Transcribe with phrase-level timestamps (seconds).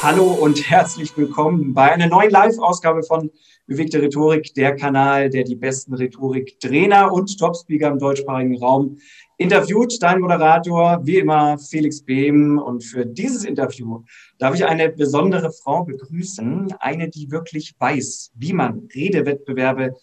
[0.00, 3.32] Hallo und herzlich willkommen bei einer neuen Live-Ausgabe von
[3.66, 8.98] Bewegte Rhetorik, der Kanal, der die besten Rhetorik-Trainer und Topspeaker im deutschsprachigen Raum
[9.38, 10.00] interviewt.
[10.00, 12.58] Dein Moderator, wie immer, Felix Behm.
[12.58, 14.04] Und für dieses Interview
[14.38, 16.74] darf ich eine besondere Frau begrüßen.
[16.78, 19.96] Eine, die wirklich weiß, wie man Redewettbewerbe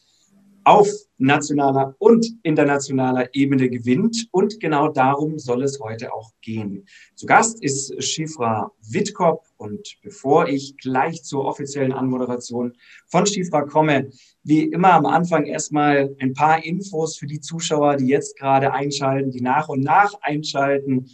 [0.65, 4.27] auf nationaler und internationaler Ebene gewinnt.
[4.31, 6.85] Und genau darum soll es heute auch gehen.
[7.15, 9.43] Zu Gast ist Schifra Wittkop.
[9.57, 12.73] Und bevor ich gleich zur offiziellen Anmoderation
[13.07, 14.09] von Schifra komme,
[14.43, 19.31] wie immer am Anfang erstmal ein paar Infos für die Zuschauer, die jetzt gerade einschalten,
[19.31, 21.09] die nach und nach einschalten.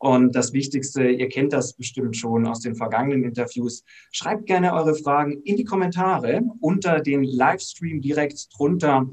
[0.00, 3.84] Und das Wichtigste, ihr kennt das bestimmt schon aus den vergangenen Interviews.
[4.10, 9.10] Schreibt gerne eure Fragen in die Kommentare unter den Livestream direkt drunter.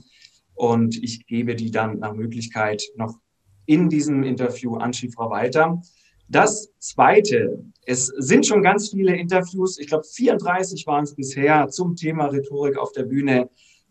[0.56, 3.20] Und ich gebe die dann nach Möglichkeit noch
[3.66, 5.82] in diesem Interview an Schifra weiter.
[6.30, 11.98] Das Zweite, es sind schon ganz viele Interviews, ich glaube 34 waren es bisher zum
[11.98, 13.50] Thema Rhetorik auf der Bühne.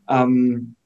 [0.08, 0.77] Ähm,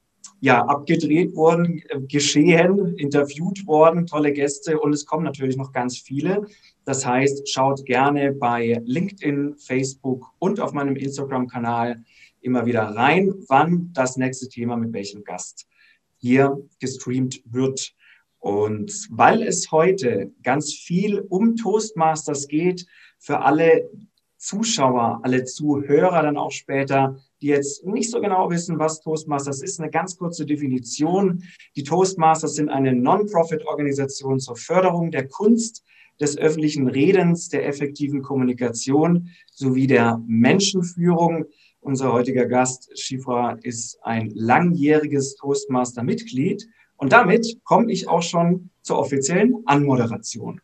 [0.41, 6.47] ja, abgedreht worden, geschehen, interviewt worden, tolle Gäste und es kommen natürlich noch ganz viele.
[6.83, 12.03] Das heißt, schaut gerne bei LinkedIn, Facebook und auf meinem Instagram-Kanal
[12.41, 15.67] immer wieder rein, wann das nächste Thema mit welchem Gast
[16.17, 17.93] hier gestreamt wird.
[18.39, 22.87] Und weil es heute ganz viel um Toastmasters geht,
[23.19, 23.87] für alle
[24.37, 29.79] Zuschauer, alle Zuhörer dann auch später, die jetzt nicht so genau wissen, was Toastmasters ist,
[29.79, 31.43] eine ganz kurze Definition.
[31.75, 35.83] Die Toastmasters sind eine Non-Profit-Organisation zur Förderung der Kunst
[36.19, 41.45] des öffentlichen Redens, der effektiven Kommunikation sowie der Menschenführung.
[41.79, 46.67] Unser heutiger Gast, Schifra, ist ein langjähriges Toastmaster-Mitglied.
[46.95, 50.61] Und damit komme ich auch schon zur offiziellen Anmoderation.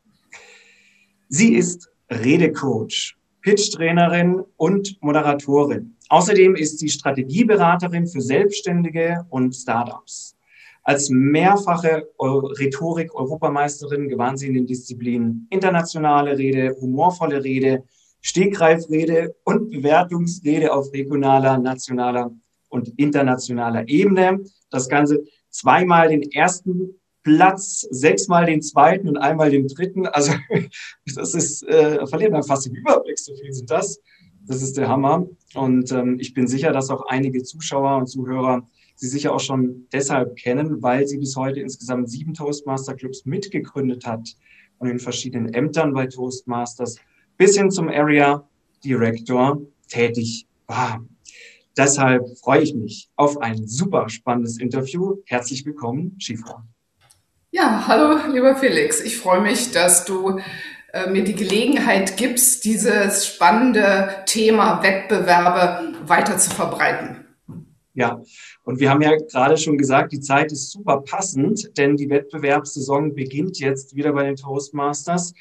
[1.27, 5.96] Sie ist Redecoach, Pitch-Trainerin und Moderatorin.
[6.09, 10.35] Außerdem ist sie Strategieberaterin für Selbstständige und Startups.
[10.83, 17.83] Als mehrfache Rhetorik-Europameisterin gewann sie in den Disziplinen internationale Rede, humorvolle Rede,
[18.21, 22.31] Stegreifrede und Bewertungsrede auf regionaler, nationaler
[22.69, 24.39] und internationaler Ebene.
[24.69, 30.07] Das Ganze zweimal den ersten Platz, sechsmal den zweiten und einmal den dritten.
[30.07, 30.31] Also
[31.15, 33.99] das ist, äh, verliert man fast den Überblick, so viel sind das.
[34.47, 35.27] Das ist der Hammer.
[35.55, 38.65] Und ähm, ich bin sicher, dass auch einige Zuschauer und Zuhörer
[38.95, 44.05] sie sicher auch schon deshalb kennen, weil sie bis heute insgesamt sieben Toastmaster Clubs mitgegründet
[44.05, 44.35] hat
[44.79, 46.97] und in verschiedenen Ämtern bei Toastmasters
[47.37, 48.47] bis hin zum Area
[48.83, 51.05] Director tätig war.
[51.77, 55.17] Deshalb freue ich mich auf ein super spannendes Interview.
[55.25, 56.65] Herzlich willkommen, Schifra.
[57.51, 59.01] Ja, hallo, lieber Felix.
[59.01, 60.39] Ich freue mich, dass du
[61.05, 67.25] äh, mir die Gelegenheit gibst, dieses spannende Thema Wettbewerbe weiter zu verbreiten.
[67.93, 68.21] Ja,
[68.63, 73.15] und wir haben ja gerade schon gesagt, die Zeit ist super passend, denn die Wettbewerbssaison
[73.15, 75.33] beginnt jetzt wieder bei den Toastmasters.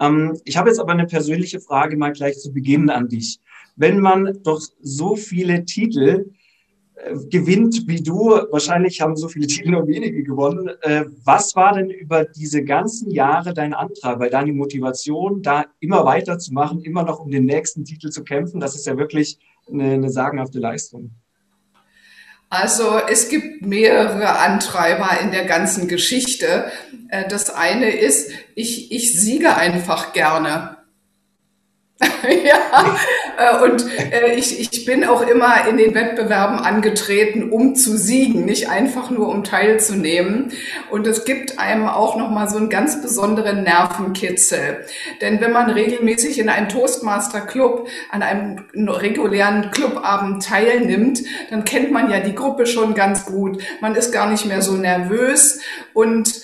[0.00, 3.38] Ähm, ich habe jetzt aber eine persönliche Frage mal gleich zu Beginn an dich.
[3.76, 6.32] Wenn man doch so viele Titel
[7.28, 8.30] gewinnt wie du.
[8.50, 10.70] Wahrscheinlich haben so viele Titel nur wenige gewonnen.
[10.82, 16.04] Äh, was war denn über diese ganzen Jahre dein Antrag, weil deine Motivation, da immer
[16.04, 18.60] weiterzumachen, immer noch um den nächsten Titel zu kämpfen?
[18.60, 19.38] Das ist ja wirklich
[19.68, 21.10] eine, eine sagenhafte Leistung.
[22.52, 26.64] Also es gibt mehrere Antreiber in der ganzen Geschichte.
[27.08, 30.76] Äh, das eine ist, ich, ich siege einfach gerne.
[32.44, 32.96] ja,
[33.36, 38.46] äh, und äh, ich, ich bin auch immer in den Wettbewerben angetreten, um zu siegen,
[38.46, 40.50] nicht einfach nur um teilzunehmen.
[40.90, 44.86] Und es gibt einem auch nochmal so einen ganz besonderen Nervenkitzel.
[45.20, 51.92] Denn wenn man regelmäßig in einem Toastmaster Club an einem regulären Clubabend teilnimmt, dann kennt
[51.92, 53.62] man ja die Gruppe schon ganz gut.
[53.82, 55.60] Man ist gar nicht mehr so nervös
[55.92, 56.42] und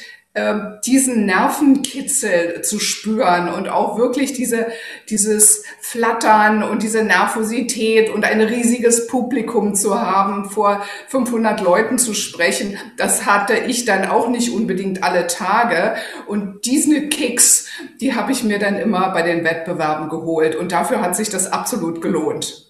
[0.84, 4.66] diesen Nervenkitzel zu spüren und auch wirklich diese,
[5.08, 12.12] dieses Flattern und diese Nervosität und ein riesiges Publikum zu haben, vor 500 Leuten zu
[12.12, 15.94] sprechen, das hatte ich dann auch nicht unbedingt alle Tage.
[16.26, 17.68] Und diese Kicks,
[18.00, 20.54] die habe ich mir dann immer bei den Wettbewerben geholt.
[20.54, 22.65] Und dafür hat sich das absolut gelohnt.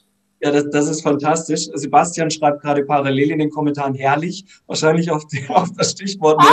[0.47, 1.67] Ja, das, das ist fantastisch.
[1.75, 6.41] Sebastian schreibt gerade parallel in den Kommentaren herrlich, wahrscheinlich auf, die, auf das Stichwort.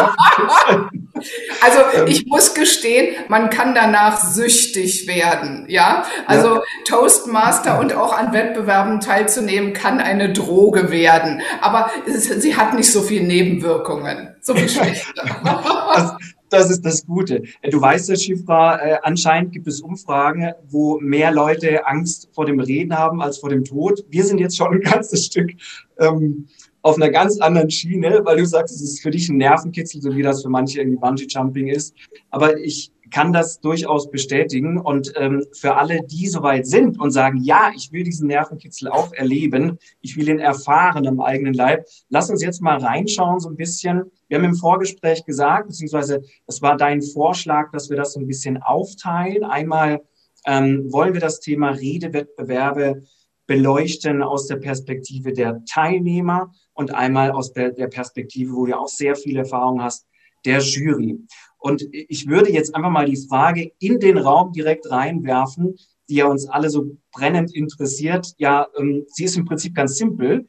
[1.62, 2.08] Also ähm.
[2.08, 5.66] ich muss gestehen, man kann danach süchtig werden.
[5.70, 6.62] Ja, also ja.
[6.86, 11.42] Toastmaster und auch an Wettbewerben teilzunehmen kann eine Droge werden.
[11.62, 15.14] Aber es, sie hat nicht so viele Nebenwirkungen, so wie schlechte.
[15.16, 16.16] das,
[16.54, 17.44] das ist das Gute.
[17.62, 22.46] Äh, du weißt ja, Schifra, äh, anscheinend gibt es Umfragen, wo mehr Leute Angst vor
[22.46, 24.06] dem Reden haben als vor dem Tod.
[24.10, 25.52] Wir sind jetzt schon ein ganzes Stück
[26.00, 26.48] ähm,
[26.82, 30.16] auf einer ganz anderen Schiene, weil du sagst, es ist für dich ein Nervenkitzel, so
[30.16, 31.96] wie das für manche irgendwie Bungee-Jumping ist.
[32.30, 34.80] Aber ich kann das durchaus bestätigen.
[34.80, 39.14] Und ähm, für alle, die soweit sind und sagen, ja, ich will diesen Nervenkitzel auch
[39.14, 43.56] erleben, ich will ihn erfahren am eigenen Leib, lass uns jetzt mal reinschauen so ein
[43.56, 44.12] bisschen.
[44.28, 48.26] Wir haben im Vorgespräch gesagt, beziehungsweise es war dein Vorschlag, dass wir das so ein
[48.26, 49.44] bisschen aufteilen.
[49.44, 50.02] Einmal
[50.48, 53.04] ähm, wollen wir das Thema Redewettbewerbe
[53.46, 58.88] beleuchten aus der Perspektive der Teilnehmer und einmal aus der, der Perspektive, wo du auch
[58.88, 60.08] sehr viel Erfahrung hast,
[60.46, 61.20] der Jury.
[61.64, 65.78] Und ich würde jetzt einfach mal die Frage in den Raum direkt reinwerfen,
[66.10, 68.34] die ja uns alle so brennend interessiert.
[68.38, 70.46] Ja, ähm, sie ist im Prinzip ganz simpel.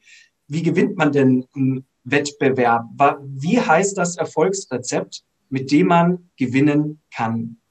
[0.49, 2.83] Wie gewinnt man denn einen Wettbewerb?
[3.23, 7.61] Wie heißt das Erfolgsrezept, mit dem man gewinnen kann?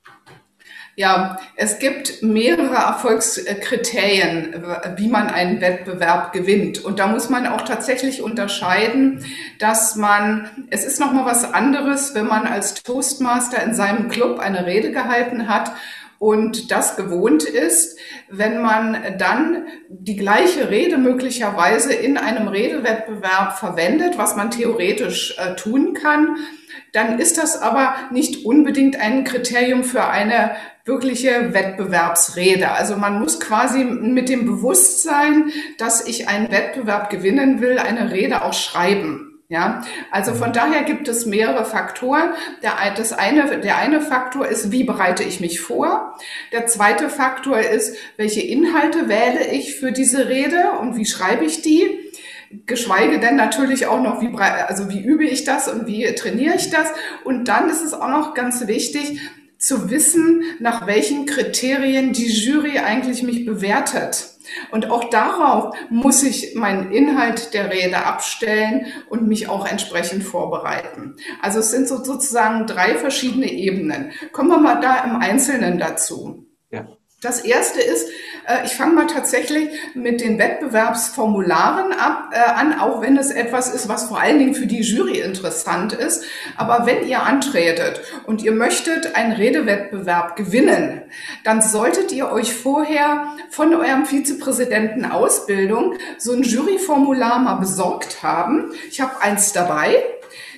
[0.96, 4.64] Ja, es gibt mehrere Erfolgskriterien,
[4.96, 6.84] wie man einen Wettbewerb gewinnt.
[6.84, 9.24] Und da muss man auch tatsächlich unterscheiden,
[9.58, 14.66] dass man, es ist nochmal was anderes, wenn man als Toastmaster in seinem Club eine
[14.66, 15.72] Rede gehalten hat
[16.20, 17.98] und das gewohnt ist,
[18.30, 25.56] wenn man dann die gleiche Rede möglicherweise in einem Redewettbewerb verwendet, was man theoretisch äh,
[25.56, 26.36] tun kann,
[26.92, 30.52] dann ist das aber nicht unbedingt ein Kriterium für eine
[30.84, 32.70] wirkliche Wettbewerbsrede.
[32.70, 38.42] Also man muss quasi mit dem Bewusstsein, dass ich einen Wettbewerb gewinnen will, eine Rede
[38.42, 39.30] auch schreiben.
[39.48, 42.30] Ja, also von daher gibt es mehrere Faktoren.
[42.62, 46.16] Der, das eine, der eine Faktor ist, wie bereite ich mich vor?
[46.50, 51.62] Der zweite Faktor ist, welche Inhalte wähle ich für diese Rede und wie schreibe ich
[51.62, 52.00] die?
[52.66, 56.70] geschweige denn natürlich auch noch, wie, also wie übe ich das und wie trainiere ich
[56.70, 56.92] das.
[57.24, 59.20] Und dann ist es auch noch ganz wichtig,
[59.66, 64.30] zu wissen, nach welchen Kriterien die Jury eigentlich mich bewertet.
[64.70, 71.16] Und auch darauf muss ich meinen Inhalt der Rede abstellen und mich auch entsprechend vorbereiten.
[71.40, 74.12] Also es sind so sozusagen drei verschiedene Ebenen.
[74.32, 76.43] Kommen wir mal da im Einzelnen dazu.
[77.24, 78.08] Das erste ist,
[78.46, 83.72] äh, ich fange mal tatsächlich mit den Wettbewerbsformularen ab, äh, an, auch wenn es etwas
[83.72, 86.24] ist, was vor allen Dingen für die Jury interessant ist.
[86.58, 91.00] Aber wenn ihr antretet und ihr möchtet einen Redewettbewerb gewinnen,
[91.44, 98.72] dann solltet ihr euch vorher von eurem Vizepräsidenten Ausbildung so ein Juryformular mal besorgt haben.
[98.90, 100.02] Ich habe eins dabei.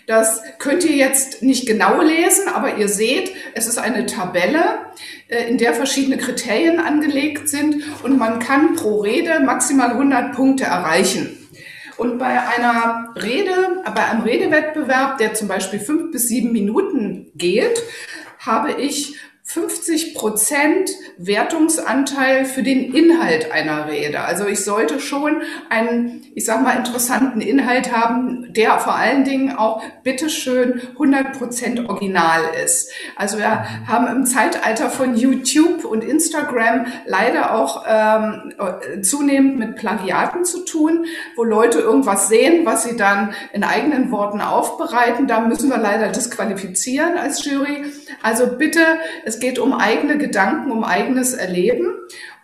[0.06, 4.87] Das könnt ihr jetzt nicht genau lesen, aber ihr seht, es ist eine Tabelle,
[5.29, 10.64] äh, in der verschiedene Kriterien angelegt sind und man kann pro Rede maximal 100 Punkte
[10.64, 11.37] erreichen.
[11.97, 17.82] Und bei einer Rede, bei einem Redewettbewerb, der zum Beispiel fünf bis sieben Minuten geht,
[18.38, 19.17] habe ich
[19.48, 24.22] 50 Prozent Wertungsanteil für den Inhalt einer Rede.
[24.22, 25.40] Also ich sollte schon
[25.70, 31.88] einen, ich sag mal, interessanten Inhalt haben, der vor allen Dingen auch bitteschön 100 Prozent
[31.88, 32.91] original ist.
[33.15, 38.53] Also wir haben im Zeitalter von YouTube und Instagram leider auch ähm,
[39.03, 44.41] zunehmend mit Plagiaten zu tun, wo Leute irgendwas sehen, was sie dann in eigenen Worten
[44.41, 45.29] aufbereiten.
[45.29, 47.84] Da müssen wir leider disqualifizieren als Jury.
[48.22, 48.81] Also bitte,
[49.24, 51.88] es es geht um eigene Gedanken, um eigenes Erleben.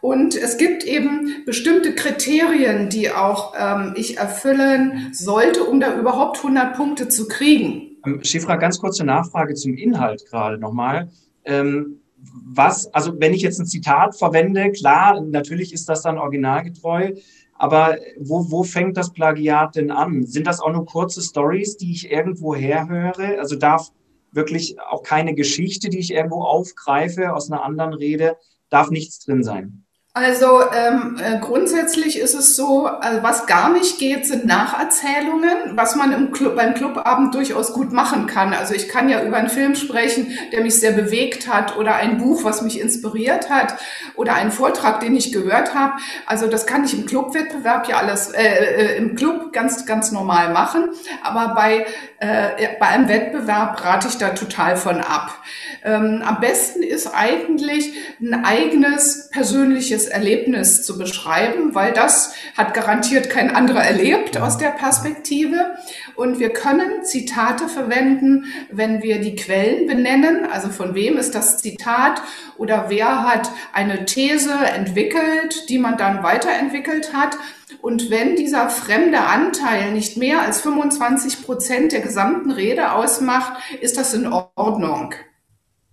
[0.03, 6.39] Und es gibt eben bestimmte Kriterien, die auch ähm, ich erfüllen sollte, um da überhaupt
[6.39, 7.97] 100 Punkte zu kriegen.
[8.05, 11.09] Ähm, Schifra, ganz kurze Nachfrage zum Inhalt gerade nochmal.
[11.47, 12.01] Ähm,
[12.45, 17.13] was, also wenn ich jetzt ein Zitat verwende, klar, natürlich ist das dann originalgetreu,
[17.55, 20.27] aber wo, wo fängt das Plagiat denn an?
[20.27, 23.39] Sind das auch nur kurze Stories, die ich irgendwo herhöre?
[23.39, 23.93] Also darf
[24.33, 28.37] wirklich auch keine Geschichte, die ich irgendwo aufgreife aus einer anderen Rede,
[28.71, 29.85] darf nichts drin sein.
[30.15, 35.97] Also ähm, äh, grundsätzlich ist es so, also was gar nicht geht, sind Nacherzählungen, was
[35.97, 38.53] man im Club, beim Clubabend durchaus gut machen kann.
[38.53, 42.19] Also ich kann ja über einen Film sprechen, der mich sehr bewegt hat oder ein
[42.19, 43.79] Buch, was mich inspiriert hat
[44.15, 45.95] oder einen Vortrag, den ich gehört habe.
[46.27, 50.53] Also das kann ich im Clubwettbewerb ja alles äh, äh, im Club ganz ganz normal
[50.53, 50.91] machen.
[51.23, 51.87] Aber bei
[52.23, 55.43] äh, bei einem Wettbewerb rate ich da total von ab.
[55.85, 63.29] Ähm, am besten ist eigentlich ein eigenes persönliches Erlebnis zu beschreiben, weil das hat garantiert
[63.29, 65.75] kein anderer erlebt aus der Perspektive.
[66.15, 71.59] Und wir können Zitate verwenden, wenn wir die Quellen benennen, also von wem ist das
[71.59, 72.23] Zitat
[72.57, 77.37] oder wer hat eine These entwickelt, die man dann weiterentwickelt hat.
[77.81, 83.97] Und wenn dieser fremde Anteil nicht mehr als 25 Prozent der gesamten Rede ausmacht, ist
[83.97, 85.15] das in Ordnung.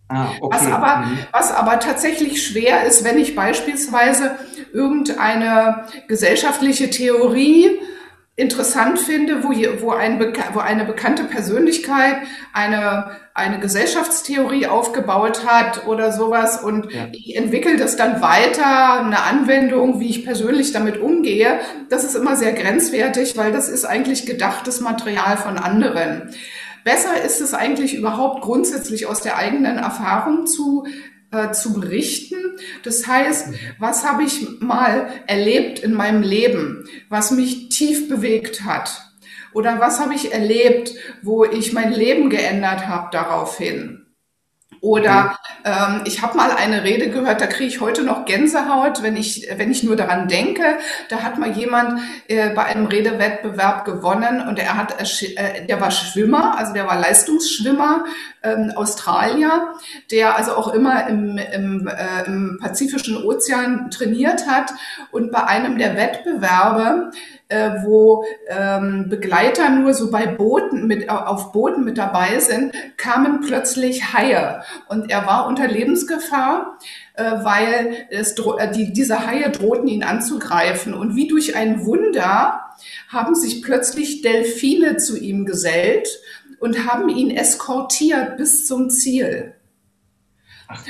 [0.09, 0.57] Ah, okay.
[0.57, 1.19] was, aber, mhm.
[1.31, 4.37] was aber tatsächlich schwer ist, wenn ich beispielsweise
[4.73, 7.79] irgendeine gesellschaftliche Theorie
[8.39, 10.19] interessant finde, wo, hier, wo, ein,
[10.53, 12.15] wo eine bekannte Persönlichkeit
[12.53, 17.07] eine, eine Gesellschaftstheorie aufgebaut hat oder sowas und ja.
[17.11, 22.37] ich entwickle das dann weiter, eine Anwendung, wie ich persönlich damit umgehe, das ist immer
[22.37, 26.33] sehr grenzwertig, weil das ist eigentlich gedachtes Material von anderen.
[26.85, 30.87] Besser ist es eigentlich überhaupt grundsätzlich aus der eigenen Erfahrung zu
[31.31, 32.37] äh, zu berichten.
[32.83, 39.05] Das heißt, was habe ich mal erlebt in meinem Leben, was mich tief bewegt hat?
[39.53, 43.98] Oder was habe ich erlebt, wo ich mein Leben geändert habe daraufhin?
[44.81, 49.17] Oder ähm, ich habe mal eine Rede gehört, da kriege ich heute noch Gänsehaut, wenn
[49.17, 50.63] ich, wenn ich nur daran denke.
[51.09, 55.91] Da hat mal jemand äh, bei einem Redewettbewerb gewonnen und er hat, äh, der war
[55.91, 58.05] Schwimmer, also der war Leistungsschwimmer,
[58.41, 59.73] ähm, Australier,
[60.11, 64.73] der also auch immer im, im, äh, im Pazifischen Ozean trainiert hat
[65.11, 67.11] und bei einem der Wettbewerbe
[67.49, 73.41] äh, wo ähm, Begleiter nur so bei Booten mit auf Booten mit dabei sind, kamen
[73.41, 76.77] plötzlich Haie und er war unter Lebensgefahr,
[77.15, 82.61] äh, weil es äh, die, diese Haie drohten ihn anzugreifen und wie durch ein Wunder
[83.09, 86.07] haben sich plötzlich Delfine zu ihm gesellt
[86.59, 89.55] und haben ihn eskortiert bis zum Ziel.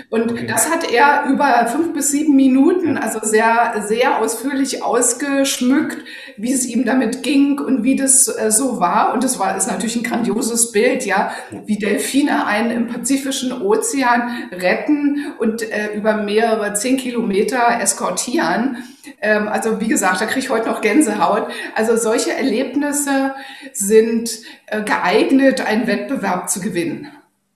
[0.10, 0.46] Und okay.
[0.46, 6.04] das hat er über fünf bis sieben Minuten, also sehr, sehr ausführlich ausgeschmückt,
[6.36, 9.14] wie es ihm damit ging und wie das äh, so war.
[9.14, 11.32] Und es war, ist natürlich ein grandioses Bild, ja,
[11.66, 18.84] wie Delfine einen im Pazifischen Ozean retten und äh, über mehrere zehn Kilometer eskortieren.
[19.22, 21.48] Ähm, also wie gesagt, da kriege ich heute noch Gänsehaut.
[21.74, 23.34] Also solche Erlebnisse
[23.72, 24.30] sind
[24.68, 27.08] äh, geeignet, einen Wettbewerb zu gewinnen.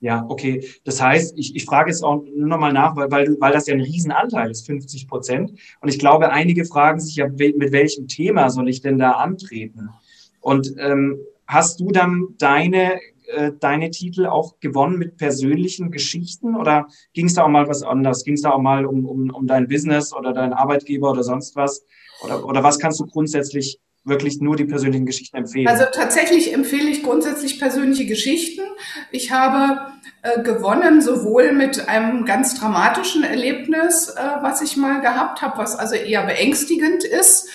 [0.03, 0.67] Ja, okay.
[0.83, 3.74] Das heißt, ich, ich frage jetzt auch nur nochmal nach, weil, weil, weil das ja
[3.74, 5.53] ein Riesenanteil ist, 50 Prozent.
[5.79, 9.91] Und ich glaube, einige fragen sich ja, mit welchem Thema soll ich denn da antreten?
[10.41, 16.88] Und ähm, hast du dann deine, äh, deine Titel auch gewonnen mit persönlichen Geschichten oder
[17.13, 18.25] ging es da auch mal was anderes?
[18.25, 21.55] Ging es da auch mal um, um, um dein Business oder deinen Arbeitgeber oder sonst
[21.55, 21.86] was?
[22.25, 25.67] Oder, oder was kannst du grundsätzlich wirklich nur die persönlichen Geschichten empfehlen?
[25.67, 28.63] Also tatsächlich empfehle ich grundsätzlich persönliche Geschichten.
[29.12, 29.93] Ich habe
[30.44, 35.96] gewonnen, sowohl mit einem ganz dramatischen Erlebnis, äh, was ich mal gehabt habe, was also
[35.96, 37.50] eher beängstigend ist.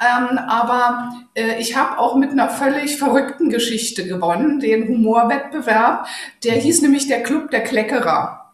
[0.00, 6.06] Ähm, aber äh, ich habe auch mit einer völlig verrückten Geschichte gewonnen, den Humorwettbewerb.
[6.44, 8.52] Der hieß nämlich der Club der Kleckerer.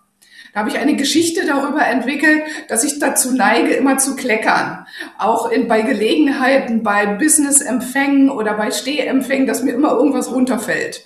[0.53, 4.87] Da habe ich eine Geschichte darüber entwickelt, dass ich dazu neige, immer zu kleckern.
[5.19, 11.05] Auch in, bei Gelegenheiten, bei Business-Empfängen oder bei Stehempfängen, dass mir immer irgendwas runterfällt.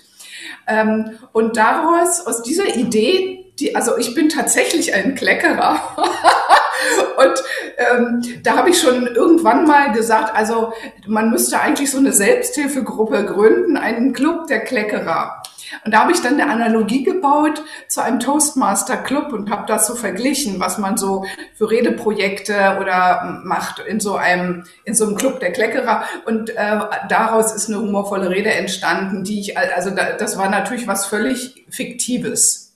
[0.66, 5.80] Ähm, und daraus, aus dieser Idee, die, also ich bin tatsächlich ein Kleckerer.
[7.16, 7.42] und
[7.76, 10.72] ähm, da habe ich schon irgendwann mal gesagt, also
[11.06, 15.42] man müsste eigentlich so eine Selbsthilfegruppe gründen, einen Club der Kleckerer.
[15.84, 19.86] Und da habe ich dann eine Analogie gebaut zu einem Toastmaster Club und habe das
[19.86, 25.16] so verglichen, was man so für Redeprojekte oder macht in so einem in so einem
[25.16, 30.12] Club der Kleckerer und äh, daraus ist eine humorvolle Rede entstanden, die ich also da,
[30.12, 32.74] das war natürlich was völlig fiktives.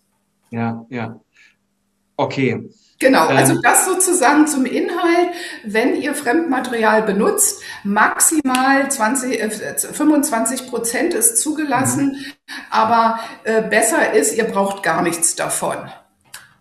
[0.51, 1.21] Ja, ja.
[2.17, 2.69] Okay.
[2.99, 3.61] Genau, also ähm.
[3.63, 5.29] das sozusagen zum Inhalt,
[5.63, 12.53] wenn ihr Fremdmaterial benutzt, maximal 20, äh, 25 Prozent ist zugelassen, mhm.
[12.71, 15.91] aber äh, besser ist, ihr braucht gar nichts davon.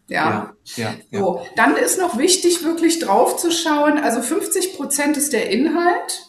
[0.09, 0.53] Ja.
[0.75, 1.45] ja, ja, so.
[1.55, 3.97] Dann ist noch wichtig, wirklich drauf zu schauen.
[3.97, 6.27] Also 50 Prozent ist der Inhalt,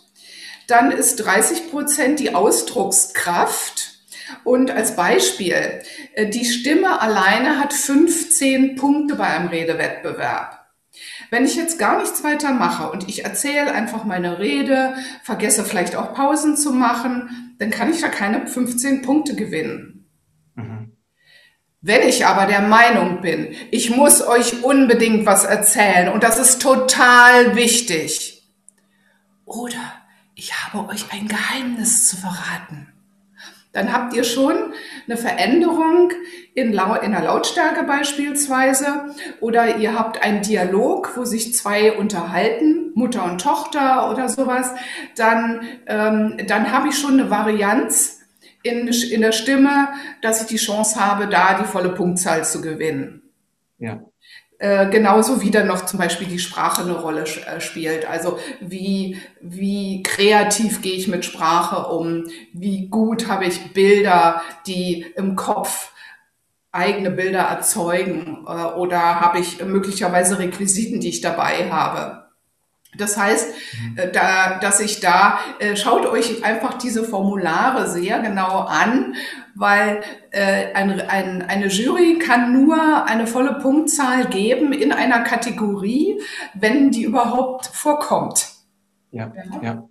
[0.66, 3.97] dann ist 30 Prozent die Ausdruckskraft
[4.44, 5.82] und als Beispiel,
[6.14, 10.58] äh, die Stimme alleine hat 15 Punkte bei einem Redewettbewerb.
[11.30, 15.94] Wenn ich jetzt gar nichts weiter mache und ich erzähle einfach meine Rede, vergesse vielleicht
[15.96, 20.08] auch Pausen zu machen, dann kann ich da keine 15 Punkte gewinnen.
[20.54, 20.96] Mhm.
[21.80, 26.60] Wenn ich aber der Meinung bin, ich muss euch unbedingt was erzählen und das ist
[26.60, 28.34] total wichtig,
[29.44, 29.92] oder
[30.34, 32.97] ich habe euch ein Geheimnis zu verraten
[33.78, 34.56] dann habt ihr schon
[35.06, 36.10] eine Veränderung
[36.54, 42.90] in, Lau in der Lautstärke beispielsweise oder ihr habt einen Dialog, wo sich zwei unterhalten,
[42.94, 44.72] Mutter und Tochter oder sowas,
[45.14, 48.18] dann, ähm, dann habe ich schon eine Varianz
[48.64, 49.90] in, in der Stimme,
[50.22, 53.22] dass ich die Chance habe, da die volle Punktzahl zu gewinnen.
[53.78, 54.07] Ja.
[54.60, 58.06] Äh, genauso wie dann noch zum Beispiel die Sprache eine Rolle äh, spielt.
[58.06, 62.24] Also wie, wie kreativ gehe ich mit Sprache um?
[62.52, 65.92] Wie gut habe ich Bilder, die im Kopf
[66.72, 68.46] eigene Bilder erzeugen?
[68.48, 72.26] Äh, oder habe ich möglicherweise Requisiten, die ich dabei habe?
[72.96, 73.54] Das heißt,
[73.94, 75.38] äh, da, dass ich da,
[75.76, 79.14] schaut euch einfach diese Formulare sehr genau an,
[79.58, 86.20] weil äh, ein, ein, eine Jury kann nur eine volle Punktzahl geben in einer Kategorie,
[86.54, 88.52] wenn die überhaupt vorkommt.
[89.10, 89.62] Ja, ja.
[89.62, 89.88] ja.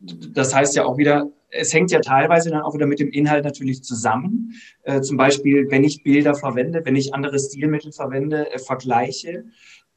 [0.00, 3.44] Das heißt ja auch wieder, es hängt ja teilweise dann auch wieder mit dem Inhalt
[3.44, 4.54] natürlich zusammen.
[4.82, 9.44] Äh, zum Beispiel, wenn ich Bilder verwende, wenn ich andere Stilmittel verwende, äh, vergleiche,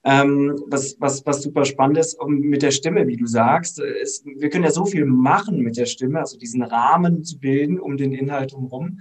[0.05, 3.79] ähm, was, was, was super spannend ist um, mit der Stimme, wie du sagst.
[3.79, 7.79] Ist, wir können ja so viel machen mit der Stimme, also diesen Rahmen zu bilden
[7.79, 8.99] um den Inhalt drumherum.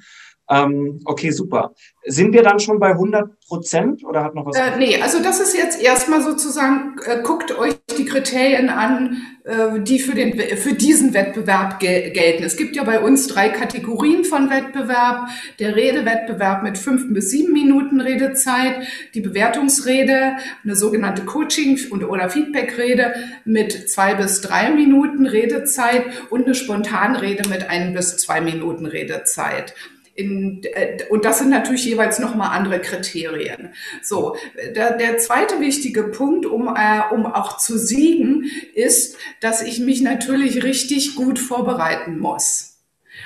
[0.52, 1.75] Ähm, okay, super.
[2.04, 4.56] Sind wir dann schon bei 100 Prozent oder hat noch was?
[4.56, 9.80] Äh, nee, also das ist jetzt erstmal sozusagen, äh, guckt euch die Kriterien an, äh,
[9.80, 12.42] die für, den, für diesen Wettbewerb gel gelten.
[12.42, 15.28] Es gibt ja bei uns drei Kategorien von Wettbewerb.
[15.59, 22.28] Der Redewettbewerb mit fünf bis sieben Minuten Redezeit, die Bewertungsrede, eine sogenannte Coaching- und oder
[22.28, 28.87] Feedbackrede mit zwei bis drei Minuten Redezeit und eine Spontanrede mit ein bis zwei Minuten
[28.87, 29.75] Redezeit.
[30.14, 33.73] In, äh, und das sind natürlich jeweils nochmal andere Kriterien.
[34.02, 34.37] So,
[34.75, 40.02] der, der zweite wichtige Punkt, um, äh, um auch zu siegen, ist, dass ich mich
[40.02, 42.73] natürlich richtig gut vorbereiten muss.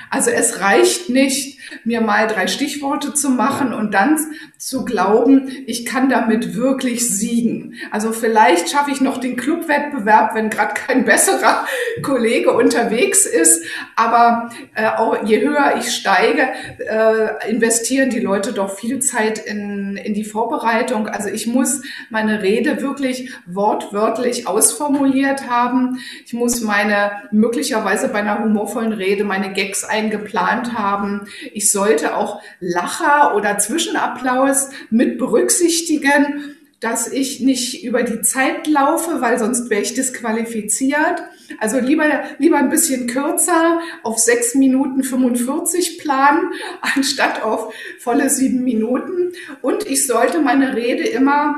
[0.09, 4.17] Also es reicht nicht, mir mal drei Stichworte zu machen und dann
[4.57, 7.75] zu glauben, ich kann damit wirklich siegen.
[7.91, 11.65] Also vielleicht schaffe ich noch den Clubwettbewerb, wenn gerade kein besserer
[12.01, 13.63] Kollege unterwegs ist.
[13.95, 19.97] Aber äh, auch je höher ich steige, äh, investieren die Leute doch viel Zeit in,
[19.97, 21.07] in die Vorbereitung.
[21.07, 25.99] Also ich muss meine Rede wirklich wortwörtlich ausformuliert haben.
[26.25, 31.27] Ich muss meine möglicherweise bei einer humorvollen Rede meine Gags eingeplant haben.
[31.57, 39.21] Ich sollte auch Lacher oder Zwischenapplaus mit berücksichtigen, dass ich nicht über die Zeit laufe,
[39.21, 41.23] weil sonst wäre ich disqualifiziert.
[41.59, 42.05] Also lieber,
[42.37, 46.51] lieber ein bisschen kürzer auf sechs Minuten 45 planen,
[46.95, 49.33] anstatt auf volle sieben Minuten.
[49.63, 51.55] Und ich sollte meine Rede immer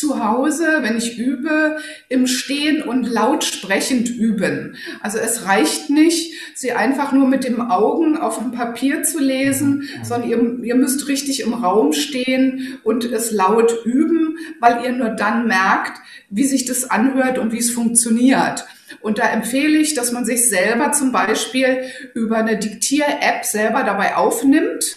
[0.00, 1.76] zu Hause, wenn ich übe,
[2.08, 4.76] im Stehen und laut sprechend üben.
[5.02, 9.88] Also es reicht nicht, sie einfach nur mit den Augen auf dem Papier zu lesen,
[10.02, 15.10] sondern ihr, ihr müsst richtig im Raum stehen und es laut üben, weil ihr nur
[15.10, 18.64] dann merkt, wie sich das anhört und wie es funktioniert.
[19.02, 21.84] Und da empfehle ich, dass man sich selber zum Beispiel
[22.14, 24.96] über eine Diktier-App selber dabei aufnimmt,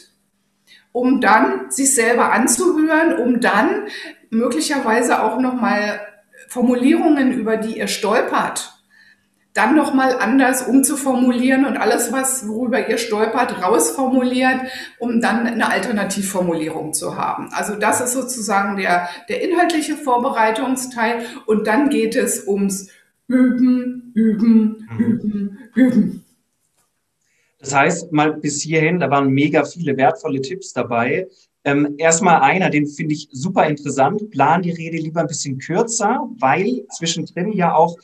[0.93, 3.87] um dann sich selber anzuhören, um dann
[4.33, 5.99] möglicherweise auch nochmal
[6.47, 8.73] Formulierungen, über die ihr stolpert,
[9.53, 14.61] dann nochmal anders umzuformulieren und alles, was, worüber ihr stolpert, rausformuliert,
[14.97, 17.49] um dann eine Alternativformulierung zu haben.
[17.51, 22.89] Also das ist sozusagen der, der inhaltliche Vorbereitungsteil und dann geht es ums
[23.27, 24.99] Üben, Üben, mhm.
[24.99, 26.25] Üben, Üben.
[27.59, 31.27] Das heißt, mal bis hierhin, da waren mega viele wertvolle Tipps dabei.
[31.65, 34.29] Ähm, erstmal einer, den finde ich super interessant.
[34.31, 37.97] Plan die Rede lieber ein bisschen kürzer, weil zwischendrin ja auch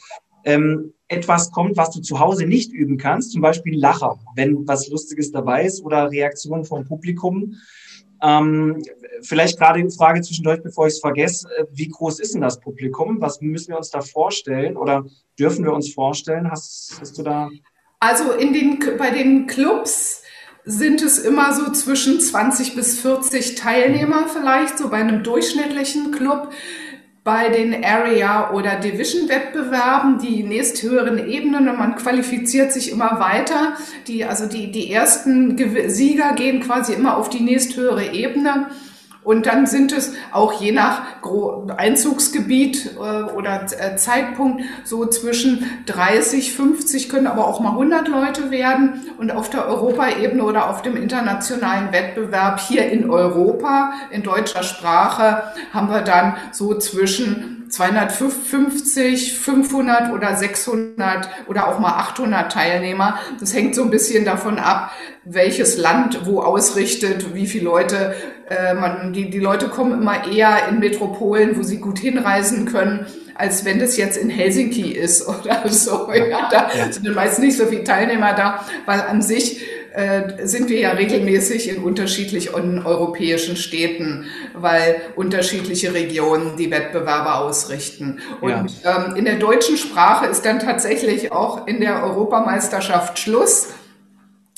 [0.46, 3.32] ähm, etwas kommt, was du zu Hause nicht üben kannst.
[3.32, 7.56] Zum Beispiel Lacher, wenn was Lustiges dabei ist oder Reaktionen vom Publikum.
[8.22, 8.82] Ähm,
[9.22, 12.60] vielleicht gerade die Frage zwischendurch, bevor ich es vergesse, äh, wie groß ist denn das
[12.60, 13.22] Publikum?
[13.22, 15.06] Was müssen wir uns da vorstellen oder
[15.38, 16.50] dürfen wir uns vorstellen?
[16.52, 17.50] Hast, hast du da?
[18.00, 20.24] Also in den, bei den Clubs
[20.66, 26.52] sind es immer so zwischen 20 bis 40 Teilnehmer vielleicht, so bei einem durchschnittlichen Club.
[27.24, 33.74] Bei den Area- oder Division-Wettbewerben, die nächsthöheren Ebenen, und man qualifiziert sich immer weiter.
[34.08, 35.58] Die, also die, die ersten
[35.90, 38.68] Sieger gehen quasi immer auf die nächsthöhere Ebene.
[39.24, 41.02] Und dann sind es auch je nach
[41.76, 43.00] Einzugsgebiet äh,
[43.34, 49.02] oder äh, Zeitpunkt so zwischen 30, 50, können aber auch mal 100 Leute werden.
[49.18, 55.44] Und auf der Europaebene oder auf dem internationalen Wettbewerb hier in Europa in deutscher Sprache
[55.74, 63.20] haben wir dann so zwischen 250, 500 oder 600 oder auch mal 800 Teilnehmer.
[63.40, 64.92] Das hängt so ein bisschen davon ab,
[65.24, 68.16] welches Land wo ausrichtet, wie viele Leute.
[68.50, 73.06] Äh, man, die, die Leute kommen immer eher in Metropolen, wo sie gut hinreisen können,
[73.36, 76.12] als wenn das jetzt in Helsinki ist oder so.
[76.12, 79.62] Ja, da sind meist nicht so viele Teilnehmer da, weil an sich
[79.94, 88.20] äh, sind wir ja regelmäßig in unterschiedlichen europäischen Städten, weil unterschiedliche Regionen die Wettbewerbe ausrichten.
[88.42, 89.08] Und ja.
[89.08, 93.70] ähm, in der deutschen Sprache ist dann tatsächlich auch in der Europameisterschaft Schluss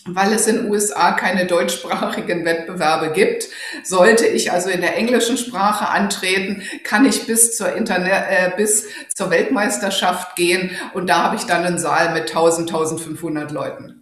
[0.06, 3.48] weil es in den USA keine deutschsprachigen Wettbewerbe gibt.
[3.84, 8.88] Sollte ich also in der englischen Sprache antreten, kann ich bis zur Internet, äh, bis
[9.14, 14.01] zur Weltmeisterschaft gehen und da habe ich dann einen Saal mit 1000, 1500 Leuten.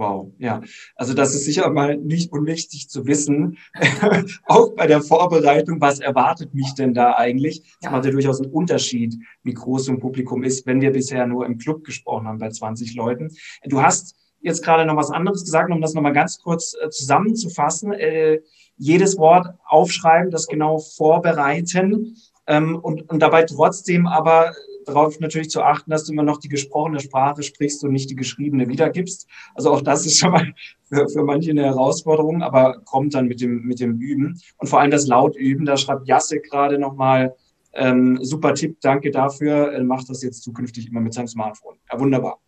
[0.00, 0.62] Wow, ja.
[0.96, 3.58] Also das ist sicher mal nicht unwichtig zu wissen,
[4.46, 7.60] auch bei der Vorbereitung, was erwartet mich denn da eigentlich?
[7.80, 7.90] Es ja.
[7.90, 11.44] macht ja durchaus einen Unterschied, wie groß so ein Publikum ist, wenn wir bisher nur
[11.44, 13.28] im Club gesprochen haben bei 20 Leuten.
[13.64, 17.92] Du hast jetzt gerade noch was anderes gesagt, um das nochmal ganz kurz äh, zusammenzufassen.
[17.92, 18.40] Äh,
[18.78, 22.16] jedes Wort aufschreiben, das genau vorbereiten
[22.50, 24.52] ähm, und, und dabei trotzdem aber
[24.84, 28.16] darauf natürlich zu achten, dass du immer noch die gesprochene Sprache sprichst und nicht die
[28.16, 29.28] geschriebene wiedergibst.
[29.54, 30.52] Also auch das ist schon mal
[30.88, 34.40] für, für manche eine Herausforderung, aber kommt dann mit dem, mit dem Üben.
[34.58, 37.36] Und vor allem das Lautüben, da schreibt Jasse gerade nochmal,
[37.72, 41.76] ähm, super Tipp, danke dafür, er macht das jetzt zukünftig immer mit seinem Smartphone.
[41.90, 42.40] Ja, wunderbar.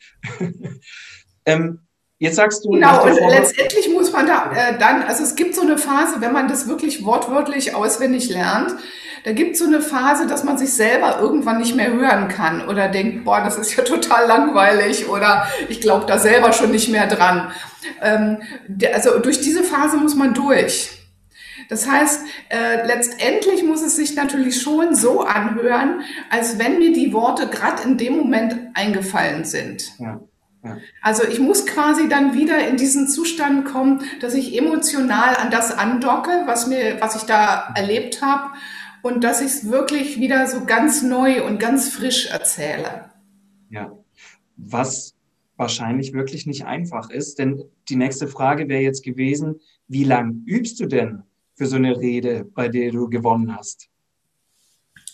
[1.44, 1.78] ähm,
[2.22, 2.70] Jetzt sagst du.
[2.70, 6.32] Genau, und letztendlich muss man da äh, dann, also es gibt so eine Phase, wenn
[6.32, 8.76] man das wirklich wortwörtlich auswendig lernt,
[9.24, 12.66] da gibt es so eine Phase, dass man sich selber irgendwann nicht mehr hören kann
[12.68, 16.88] oder denkt, boah, das ist ja total langweilig oder ich glaube da selber schon nicht
[16.88, 17.52] mehr dran.
[18.00, 18.38] Ähm,
[18.92, 20.98] also durch diese Phase muss man durch.
[21.68, 27.12] Das heißt, äh, letztendlich muss es sich natürlich schon so anhören, als wenn mir die
[27.12, 29.92] Worte gerade in dem Moment eingefallen sind.
[29.98, 30.20] Ja.
[30.64, 30.76] Ja.
[31.00, 35.76] Also ich muss quasi dann wieder in diesen Zustand kommen, dass ich emotional an das
[35.76, 38.50] andocke, was mir, was ich da erlebt habe
[39.02, 43.10] und dass ich es wirklich wieder so ganz neu und ganz frisch erzähle.
[43.70, 43.92] Ja,
[44.56, 45.14] was
[45.56, 50.80] wahrscheinlich wirklich nicht einfach ist, denn die nächste Frage wäre jetzt gewesen, wie lang übst
[50.80, 51.22] du denn
[51.54, 53.88] für so eine Rede, bei der du gewonnen hast?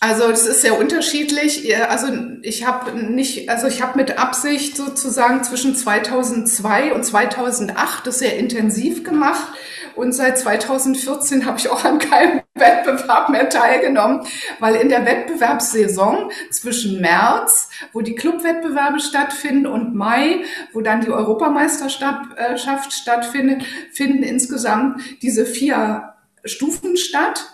[0.01, 1.75] Also das ist sehr unterschiedlich.
[1.89, 2.07] Also
[2.43, 8.37] ich habe nicht, also ich habe mit Absicht sozusagen zwischen 2002 und 2008 das sehr
[8.39, 9.53] intensiv gemacht
[9.97, 14.27] und seit 2014 habe ich auch an keinem Wettbewerb mehr teilgenommen,
[14.59, 21.11] weil in der Wettbewerbssaison zwischen März, wo die Clubwettbewerbe stattfinden, und Mai, wo dann die
[21.11, 27.47] Europameisterschaft stattfindet, finden insgesamt diese vier Stufen statt.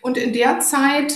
[0.00, 1.12] Und in der Zeit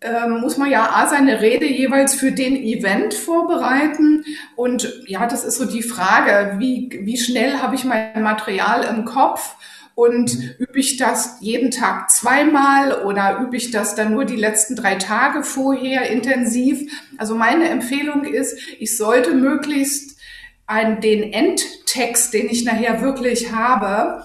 [0.00, 4.24] ähm, muss man ja A, seine Rede jeweils für den Event vorbereiten.
[4.54, 9.04] Und ja, das ist so die Frage, wie, wie schnell habe ich mein Material im
[9.04, 9.56] Kopf?
[9.96, 14.76] Und übe ich das jeden Tag zweimal oder übe ich das dann nur die letzten
[14.76, 16.92] drei Tage vorher intensiv?
[17.16, 20.18] Also meine Empfehlung ist, ich sollte möglichst
[20.66, 24.22] einen, den Endtext, den ich nachher wirklich habe,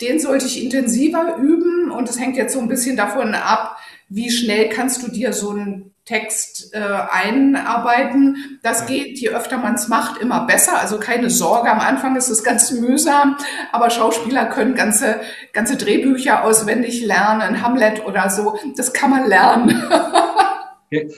[0.00, 1.92] den sollte ich intensiver üben.
[1.92, 3.76] Und das hängt jetzt so ein bisschen davon ab,
[4.08, 8.58] wie schnell kannst du dir so einen Text äh, einarbeiten.
[8.62, 10.80] Das geht, je öfter man es macht, immer besser.
[10.80, 13.36] Also keine Sorge, am Anfang ist es ganz mühsam,
[13.72, 15.20] aber Schauspieler können ganze,
[15.52, 18.58] ganze Drehbücher auswendig lernen, Hamlet oder so.
[18.76, 19.82] Das kann man lernen.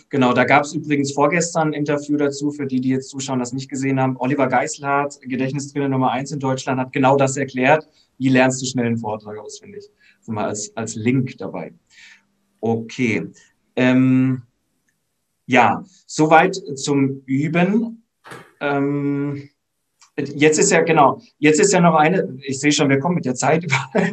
[0.08, 3.52] Genau, da gab es übrigens vorgestern ein Interview dazu, für die, die jetzt zuschauen, das
[3.52, 4.16] nicht gesehen haben.
[4.18, 7.86] Oliver Geiselhardt, Gedächtnistrainer Nummer eins in Deutschland, hat genau das erklärt.
[8.18, 9.84] Wie lernst du schnell einen Vortrag auswendig?
[10.22, 11.72] So mal als, als Link dabei.
[12.60, 13.30] Okay.
[13.76, 14.42] Ähm,
[15.50, 18.04] ja, soweit zum Üben.
[18.60, 19.48] Ähm,
[20.16, 23.24] jetzt ist ja, genau, jetzt ist ja noch eine, ich sehe schon, wir kommen mit
[23.24, 23.66] der Zeit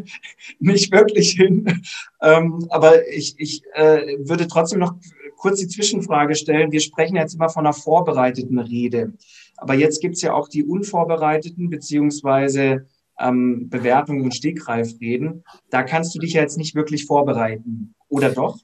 [0.60, 1.84] nicht wirklich hin,
[2.24, 4.96] ähm, aber ich, ich äh, würde trotzdem noch
[5.36, 6.72] kurz die Zwischenfrage stellen.
[6.72, 9.14] Wir sprechen jetzt immer von einer vorbereiteten Rede,
[9.58, 12.88] aber jetzt gibt es ja auch die unvorbereiteten beziehungsweise
[13.20, 15.44] ähm, Bewertungen und Stegreifreden.
[15.70, 17.94] Da kannst du dich ja jetzt nicht wirklich vorbereiten.
[18.10, 18.58] Oder doch?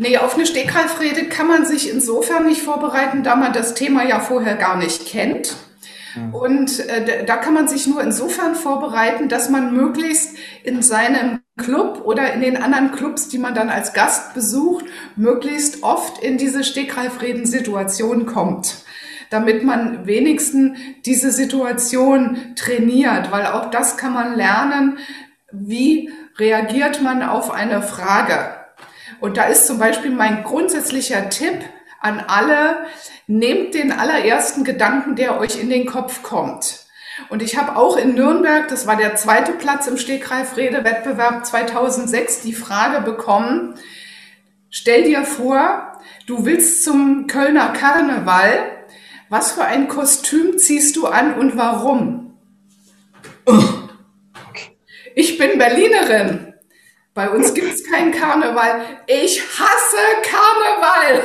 [0.00, 4.20] Nee, auf eine Stegreifrede kann man sich insofern nicht vorbereiten, da man das Thema ja
[4.20, 5.56] vorher gar nicht kennt.
[6.14, 6.34] Mhm.
[6.34, 12.02] Und äh, da kann man sich nur insofern vorbereiten, dass man möglichst in seinem Club
[12.04, 14.84] oder in den anderen Clubs, die man dann als Gast besucht,
[15.16, 18.84] möglichst oft in diese Stegreifreden-Situation kommt,
[19.30, 24.98] damit man wenigstens diese Situation trainiert, weil auch das kann man lernen,
[25.50, 28.57] wie reagiert man auf eine Frage.
[29.20, 31.60] Und da ist zum Beispiel mein grundsätzlicher Tipp
[32.00, 32.86] an alle,
[33.26, 36.86] nehmt den allerersten Gedanken, der euch in den Kopf kommt.
[37.28, 42.52] Und ich habe auch in Nürnberg, das war der zweite Platz im Stegreif-Rede-Wettbewerb 2006, die
[42.52, 43.74] Frage bekommen,
[44.70, 48.78] stell dir vor, du willst zum Kölner Karneval,
[49.28, 52.38] was für ein Kostüm ziehst du an und warum?
[55.14, 56.54] Ich bin Berlinerin.
[57.18, 58.80] Bei uns gibt es keinen Karneval.
[59.08, 61.24] Ich hasse Karneval.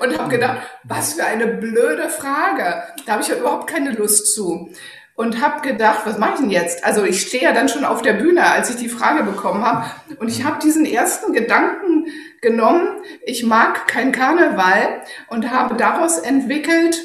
[0.00, 2.82] und habe gedacht, was für eine blöde Frage.
[3.06, 4.68] Da habe ich ja überhaupt keine Lust zu.
[5.14, 6.84] Und habe gedacht, was mache ich denn jetzt?
[6.84, 9.86] Also ich stehe ja dann schon auf der Bühne, als ich die Frage bekommen habe.
[10.18, 12.08] Und ich habe diesen ersten Gedanken
[12.42, 17.00] genommen, ich mag kein Karneval und habe daraus entwickelt,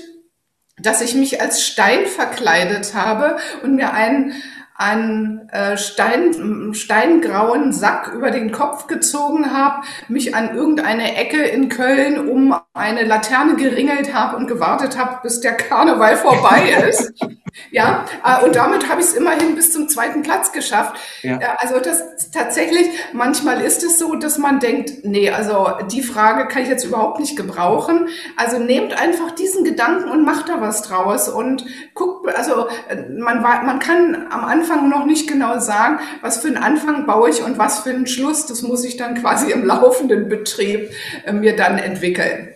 [0.77, 4.34] dass ich mich als Stein verkleidet habe und mir einen
[4.82, 11.70] einen äh, Stein, steingrauen Sack über den Kopf gezogen habe, mich an irgendeine Ecke in
[11.70, 17.13] Köln um eine Laterne geringelt habe und gewartet habe, bis der Karneval vorbei ist.
[17.72, 21.00] ja, äh, und damit habe ich es immerhin bis zum zweiten Platz geschafft.
[21.22, 21.38] Ja.
[21.38, 26.48] Äh, also das tatsächlich, manchmal ist es so, dass man denkt, nee, also die Frage
[26.48, 28.08] kann ich jetzt überhaupt nicht gebrauchen.
[28.38, 33.42] Also nehmt einfach diesen Gedanken und macht da was draus und guckt, also äh, man,
[33.42, 37.58] man kann am Anfang noch nicht genau sagen, was für einen Anfang baue ich und
[37.58, 38.46] was für einen Schluss.
[38.46, 40.92] Das muss ich dann quasi im laufenden Betrieb
[41.32, 42.51] mir dann entwickeln.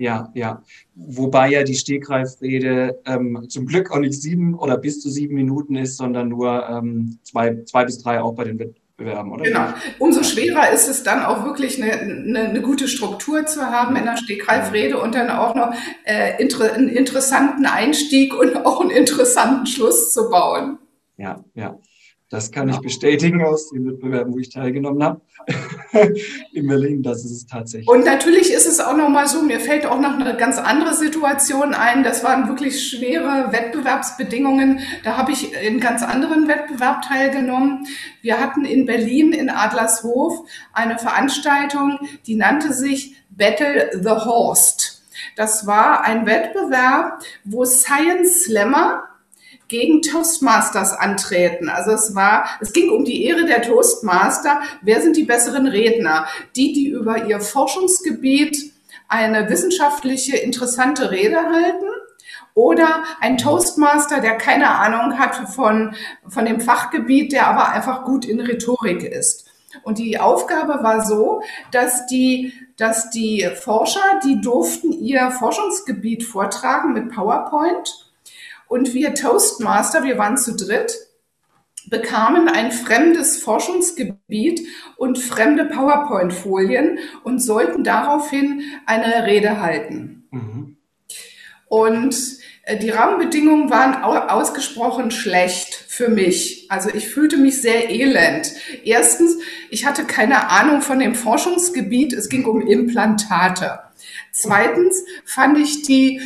[0.00, 0.62] Ja, ja.
[0.94, 5.76] Wobei ja die Stegreifrede ähm, zum Glück auch nicht sieben oder bis zu sieben Minuten
[5.76, 9.44] ist, sondern nur ähm, zwei, zwei bis drei auch bei den Wettbewerben, oder?
[9.44, 9.66] Genau.
[9.98, 14.06] Umso schwerer ist es dann auch wirklich eine, eine, eine gute Struktur zu haben in
[14.06, 19.66] der Stegreifrede und dann auch noch äh, inter, einen interessanten Einstieg und auch einen interessanten
[19.66, 20.78] Schluss zu bauen
[21.20, 21.78] ja, ja.
[22.30, 25.20] Das kann ich bestätigen aus den Wettbewerben, wo ich teilgenommen habe
[26.52, 27.02] in Berlin.
[27.02, 27.88] Das ist es tatsächlich.
[27.88, 31.74] Und natürlich ist es auch nochmal so, mir fällt auch noch eine ganz andere Situation
[31.74, 32.04] ein.
[32.04, 34.78] Das waren wirklich schwere Wettbewerbsbedingungen.
[35.02, 37.88] Da habe ich in ganz anderen Wettbewerb teilgenommen.
[38.22, 45.02] Wir hatten in Berlin in Adlershof eine Veranstaltung, die nannte sich Battle the Horst.
[45.34, 49.09] Das war ein Wettbewerb, wo Science Slammer
[49.70, 51.68] gegen Toastmasters antreten.
[51.68, 54.60] Also es war, es ging um die Ehre der Toastmaster.
[54.82, 56.26] Wer sind die besseren Redner?
[56.56, 58.72] Die, die über ihr Forschungsgebiet
[59.08, 61.86] eine wissenschaftliche, interessante Rede halten?
[62.54, 65.94] Oder ein Toastmaster, der keine Ahnung hat von,
[66.26, 69.46] von dem Fachgebiet, der aber einfach gut in Rhetorik ist.
[69.84, 76.92] Und die Aufgabe war so, dass die, dass die Forscher, die durften ihr Forschungsgebiet vortragen
[76.92, 78.09] mit PowerPoint
[78.70, 80.96] und wir Toastmaster, wir waren zu dritt,
[81.88, 84.64] bekamen ein fremdes Forschungsgebiet
[84.96, 90.28] und fremde PowerPoint-Folien und sollten daraufhin eine Rede halten.
[90.30, 90.76] Mhm.
[91.66, 92.16] Und
[92.62, 96.66] äh, die Rahmenbedingungen waren ausgesprochen schlecht für mich.
[96.70, 98.52] Also ich fühlte mich sehr elend.
[98.84, 99.38] Erstens,
[99.70, 102.12] ich hatte keine Ahnung von dem Forschungsgebiet.
[102.12, 103.80] Es ging um Implantate.
[104.30, 106.20] Zweitens fand ich die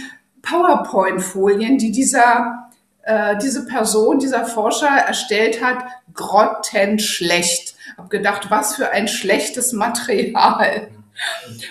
[0.44, 2.70] PowerPoint-Folien, die dieser,
[3.02, 7.74] äh, diese Person, dieser Forscher erstellt hat, grottenschlecht.
[7.96, 10.88] Hab gedacht, was für ein schlechtes Material.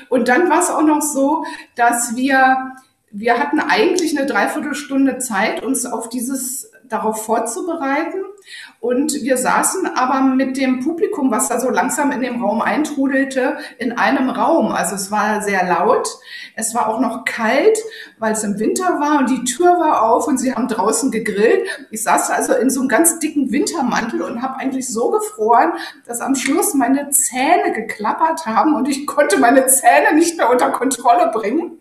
[0.09, 2.73] Und dann war es auch noch so, dass wir,
[3.11, 8.23] wir hatten eigentlich eine Dreiviertelstunde Zeit, uns auf dieses, darauf vorzubereiten.
[8.83, 13.57] Und wir saßen aber mit dem Publikum, was da so langsam in dem Raum eintrudelte,
[13.77, 14.73] in einem Raum.
[14.73, 16.05] Also es war sehr laut.
[16.57, 17.77] Es war auch noch kalt,
[18.19, 21.65] weil es im Winter war und die Tür war auf und sie haben draußen gegrillt.
[21.91, 25.71] Ich saß also in so einem ganz dicken Wintermantel und habe eigentlich so gefroren,
[26.05, 30.71] dass am Schluss meine Zähne geklappert haben und ich konnte meine Zähne nicht mehr unter
[30.71, 31.79] Kontrolle bringen.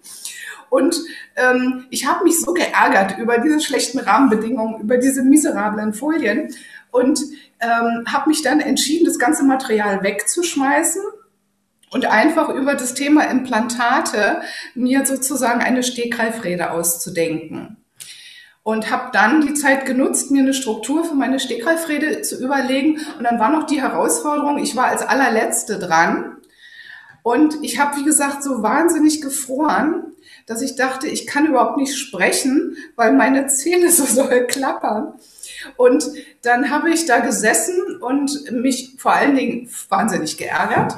[0.71, 0.97] Und
[1.35, 6.55] ähm, ich habe mich so geärgert über diese schlechten Rahmenbedingungen, über diese miserablen Folien
[6.93, 7.21] und
[7.61, 11.03] ähm, habe mich dann entschieden, das ganze Material wegzuschmeißen
[11.91, 14.43] und einfach über das Thema Implantate
[14.75, 17.79] mir sozusagen eine Stegreifrede auszudenken.
[18.65, 23.01] Und habe dann die Zeit genutzt, mir eine Struktur für meine Stegreifrede zu überlegen.
[23.19, 26.37] Und dann war noch die Herausforderung, ich war als allerletzte dran.
[27.23, 30.13] Und ich habe, wie gesagt, so wahnsinnig gefroren,
[30.47, 35.15] dass ich dachte, ich kann überhaupt nicht sprechen, weil meine Zähne so doll klappern.
[35.77, 36.05] Und
[36.43, 40.97] dann habe ich da gesessen und mich vor allen Dingen wahnsinnig geärgert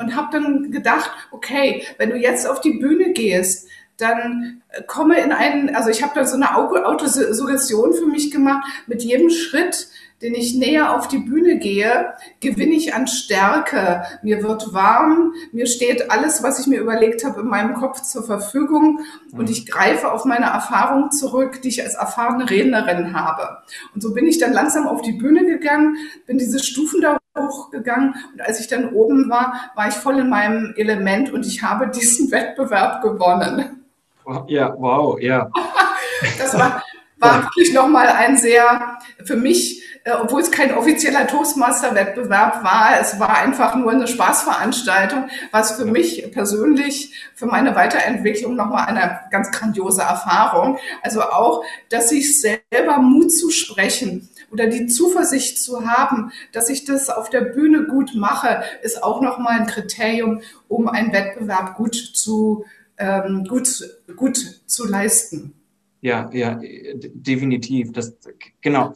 [0.00, 5.32] und habe dann gedacht, okay, wenn du jetzt auf die Bühne gehst, dann komme in
[5.32, 9.88] einen, also ich habe da so eine Autosuggestion für mich gemacht, mit jedem Schritt
[10.22, 14.02] den ich näher auf die Bühne gehe, gewinne ich an Stärke.
[14.22, 18.24] Mir wird warm, mir steht alles, was ich mir überlegt habe, in meinem Kopf zur
[18.24, 19.00] Verfügung
[19.32, 23.58] und ich greife auf meine Erfahrung zurück, die ich als erfahrene Rednerin habe.
[23.94, 28.14] Und so bin ich dann langsam auf die Bühne gegangen, bin diese Stufen da hochgegangen
[28.32, 31.88] und als ich dann oben war, war ich voll in meinem Element und ich habe
[31.88, 33.82] diesen Wettbewerb gewonnen.
[34.48, 35.50] Ja, wow, ja.
[36.38, 36.82] das war,
[37.18, 43.18] war wirklich nochmal ein sehr, für mich, äh, obwohl es kein offizieller Toastmaster-Wettbewerb war, es
[43.18, 49.50] war einfach nur eine Spaßveranstaltung, was für mich persönlich, für meine Weiterentwicklung nochmal eine ganz
[49.50, 50.78] grandiose Erfahrung.
[51.02, 56.84] Also auch, dass ich selber Mut zu sprechen oder die Zuversicht zu haben, dass ich
[56.84, 61.94] das auf der Bühne gut mache, ist auch nochmal ein Kriterium, um einen Wettbewerb gut
[61.94, 62.64] zu,
[62.98, 63.68] ähm, gut,
[64.16, 65.54] gut zu leisten.
[66.00, 66.60] Ja, ja,
[67.14, 67.92] definitiv.
[67.92, 68.16] Das,
[68.60, 68.92] genau.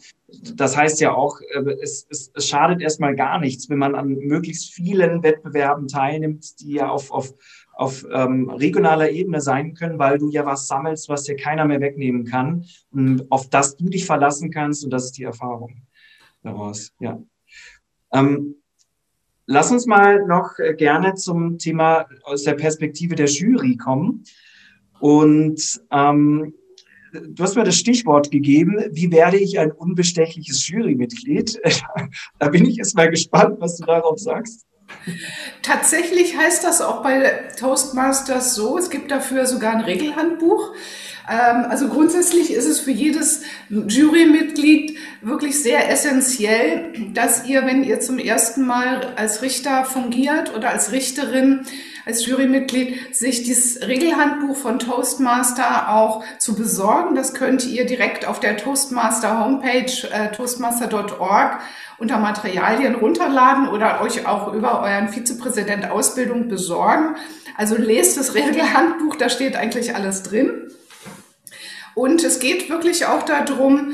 [0.54, 4.08] Das heißt ja auch, äh, es, es, es schadet erstmal gar nichts, wenn man an
[4.08, 7.34] möglichst vielen Wettbewerben teilnimmt, die ja auf, auf,
[7.74, 11.80] auf ähm, regionaler Ebene sein können, weil du ja was sammelst, was dir keiner mehr
[11.80, 15.82] wegnehmen kann und auf das du dich verlassen kannst und das ist die Erfahrung
[16.42, 16.92] daraus.
[17.00, 17.20] Ja.
[18.12, 18.56] Ähm,
[19.46, 24.24] lass uns mal noch äh, gerne zum Thema aus der Perspektive der Jury kommen.
[25.00, 26.54] Und ähm,
[27.12, 31.60] du hast mir das Stichwort gegeben, wie werde ich ein unbestechliches Jurymitglied?
[32.38, 34.66] da bin ich jetzt mal gespannt, was du darauf sagst.
[35.62, 40.74] Tatsächlich heißt das auch bei Toastmasters so, es gibt dafür sogar ein Regelhandbuch.
[41.30, 48.00] Ähm, also grundsätzlich ist es für jedes Jurymitglied wirklich sehr essentiell, dass ihr, wenn ihr
[48.00, 51.60] zum ersten Mal als Richter fungiert oder als Richterin,
[52.04, 57.14] als Jurymitglied, sich dieses Regelhandbuch von Toastmaster auch zu besorgen.
[57.14, 61.60] Das könnt ihr direkt auf der Toastmaster Homepage äh, toastmaster.org
[61.98, 67.16] unter Materialien runterladen oder euch auch über euren Vizepräsident Ausbildung besorgen.
[67.56, 70.70] Also lest das Regelhandbuch, da steht eigentlich alles drin.
[71.94, 73.92] Und es geht wirklich auch darum,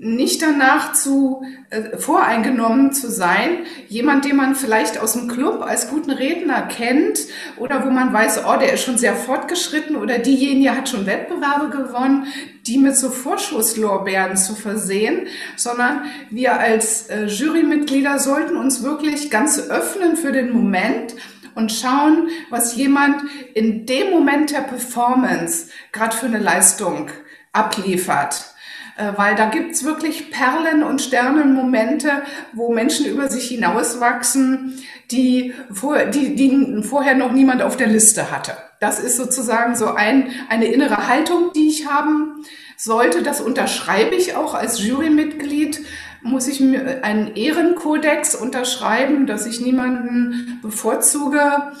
[0.00, 3.58] nicht danach zu äh, voreingenommen zu sein,
[3.88, 7.18] jemand, den man vielleicht aus dem Club als guten Redner kennt
[7.56, 11.76] oder wo man weiß, oh, der ist schon sehr fortgeschritten oder diejenige hat schon Wettbewerbe
[11.76, 12.26] gewonnen,
[12.68, 19.58] die mit so Vorschusslorbeeren zu versehen, sondern wir als äh, Jurymitglieder sollten uns wirklich ganz
[19.58, 21.14] öffnen für den Moment
[21.54, 23.22] und schauen, was jemand
[23.54, 27.10] in dem Moment der Performance gerade für eine Leistung
[27.52, 28.54] abliefert
[28.96, 32.10] äh, weil da gibt's wirklich Perlen und Sternenmomente,
[32.52, 38.30] wo Menschen über sich hinauswachsen, die, vor, die, die vorher noch niemand auf der Liste
[38.30, 38.56] hatte.
[38.80, 42.44] Das ist sozusagen so ein, eine innere Haltung, die ich haben
[42.76, 43.22] sollte.
[43.22, 45.80] Das unterschreibe ich auch als Jurymitglied.
[46.22, 51.72] Muss ich mir einen Ehrenkodex unterschreiben, dass ich niemanden bevorzuge.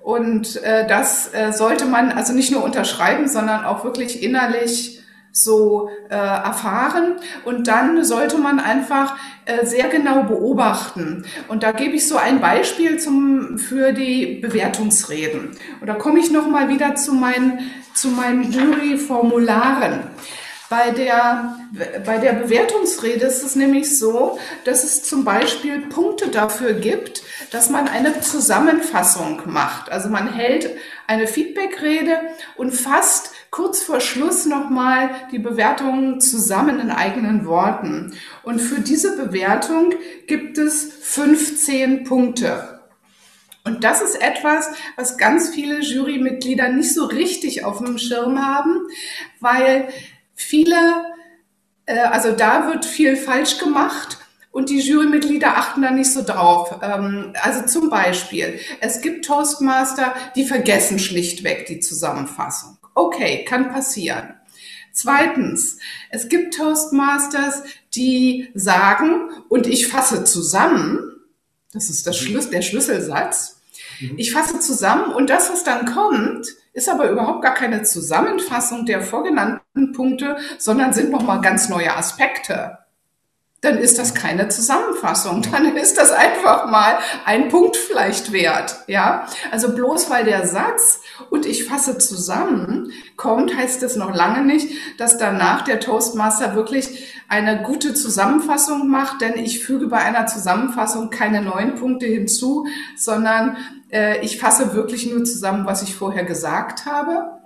[0.00, 5.02] Und äh, das äh, sollte man also nicht nur unterschreiben, sondern auch wirklich innerlich
[5.32, 7.16] so äh, erfahren.
[7.44, 11.24] Und dann sollte man einfach äh, sehr genau beobachten.
[11.48, 15.50] Und da gebe ich so ein Beispiel zum, für die Bewertungsreden.
[15.80, 20.00] Und da komme ich nochmal wieder zu meinen, zu meinen Juryformularen.
[20.72, 21.58] Bei der,
[22.06, 27.68] bei der Bewertungsrede ist es nämlich so, dass es zum Beispiel Punkte dafür gibt, dass
[27.68, 29.92] man eine Zusammenfassung macht.
[29.92, 30.70] Also man hält
[31.06, 32.16] eine Feedbackrede
[32.56, 38.14] und fasst kurz vor Schluss nochmal die Bewertungen zusammen in eigenen Worten.
[38.42, 39.92] Und für diese Bewertung
[40.26, 42.80] gibt es 15 Punkte.
[43.64, 48.80] Und das ist etwas, was ganz viele Jurymitglieder nicht so richtig auf dem Schirm haben,
[49.38, 49.88] weil
[50.42, 51.04] viele,
[51.86, 54.18] äh, also da wird viel falsch gemacht
[54.50, 56.78] und die Jurymitglieder achten da nicht so drauf.
[56.82, 62.76] Ähm, also zum Beispiel, es gibt Toastmaster, die vergessen schlichtweg die Zusammenfassung.
[62.94, 64.34] Okay, kann passieren.
[64.92, 65.78] Zweitens,
[66.10, 67.62] es gibt Toastmasters,
[67.94, 70.98] die sagen, und ich fasse zusammen,
[71.72, 72.26] das ist das mhm.
[72.26, 73.60] Schlüs der Schlüsselsatz,
[74.00, 74.18] mhm.
[74.18, 79.02] ich fasse zusammen und das, was dann kommt, ist aber überhaupt gar keine Zusammenfassung der
[79.02, 82.78] vorgenannten Punkte, sondern sind nochmal ganz neue Aspekte
[83.62, 85.42] dann ist das keine Zusammenfassung.
[85.50, 88.76] Dann ist das einfach mal ein Punkt vielleicht wert.
[88.88, 91.00] Ja, also bloß weil der Satz
[91.30, 97.22] und ich fasse zusammen kommt, heißt es noch lange nicht, dass danach der Toastmaster wirklich
[97.28, 103.56] eine gute Zusammenfassung macht, denn ich füge bei einer Zusammenfassung keine neuen Punkte hinzu, sondern
[103.92, 107.41] äh, ich fasse wirklich nur zusammen, was ich vorher gesagt habe.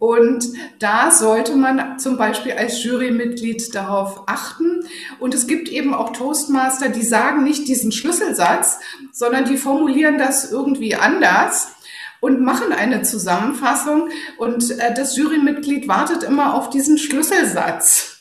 [0.00, 0.48] Und
[0.78, 4.80] da sollte man zum Beispiel als Jurymitglied darauf achten.
[5.18, 8.80] Und es gibt eben auch Toastmaster, die sagen nicht diesen Schlüsselsatz,
[9.12, 11.72] sondern die formulieren das irgendwie anders
[12.20, 14.08] und machen eine Zusammenfassung.
[14.38, 18.18] Und äh, das Jurymitglied wartet immer auf diesen Schlüsselsatz.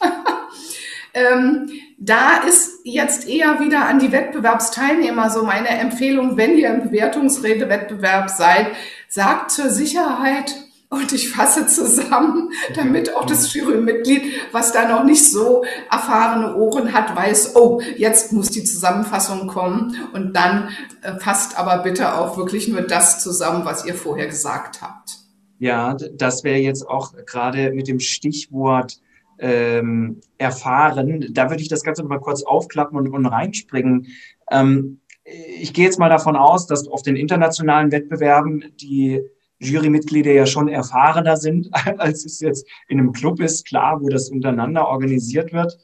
[1.14, 6.84] ähm, da ist jetzt eher wieder an die Wettbewerbsteilnehmer so meine Empfehlung, wenn ihr im
[6.84, 8.68] Bewertungsredewettbewerb seid,
[9.08, 10.54] sagt zur Sicherheit,
[10.90, 16.94] und ich fasse zusammen, damit auch das Jurymitglied, was da noch nicht so erfahrene Ohren
[16.94, 19.96] hat, weiß, oh, jetzt muss die Zusammenfassung kommen.
[20.14, 20.70] Und dann
[21.04, 25.20] äh, fasst aber bitte auch wirklich nur das zusammen, was ihr vorher gesagt habt.
[25.60, 29.00] Ja, das wäre jetzt auch gerade mit dem Stichwort
[29.38, 31.28] ähm, erfahren.
[31.32, 34.08] Da würde ich das Ganze nochmal kurz aufklappen und, und reinspringen.
[34.50, 39.22] Ähm, ich gehe jetzt mal davon aus, dass auf den internationalen Wettbewerben die
[39.60, 44.30] Jurymitglieder ja schon erfahrener sind, als es jetzt in einem Club ist, klar, wo das
[44.30, 45.78] untereinander organisiert wird.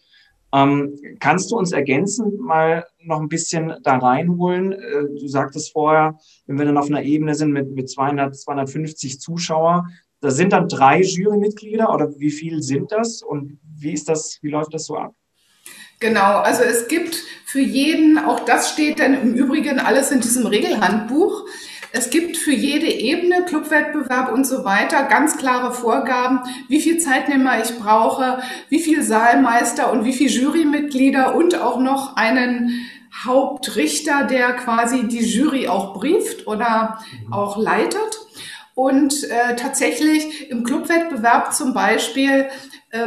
[0.53, 4.71] Ähm, kannst du uns ergänzend mal noch ein bisschen da reinholen?
[4.71, 6.17] Äh, du sagtest vorher,
[6.47, 9.88] wenn wir dann auf einer Ebene sind mit, mit 200, 250 Zuschauer,
[10.21, 14.49] da sind dann drei Jurymitglieder oder wie viel sind das und wie ist das, wie
[14.49, 15.13] läuft das so ab?
[15.99, 17.15] Genau, also es gibt
[17.45, 21.45] für jeden, auch das steht dann im Übrigen alles in diesem Regelhandbuch.
[21.98, 27.64] Es gibt für jede Ebene, Clubwettbewerb und so weiter, ganz klare Vorgaben, wie viel Zeitnehmer
[27.64, 32.86] ich brauche, wie viel Saalmeister und wie viel Jurymitglieder und auch noch einen
[33.24, 37.32] Hauptrichter, der quasi die Jury auch brieft oder mhm.
[37.32, 38.20] auch leitet.
[38.74, 42.50] Und äh, tatsächlich im Clubwettbewerb zum Beispiel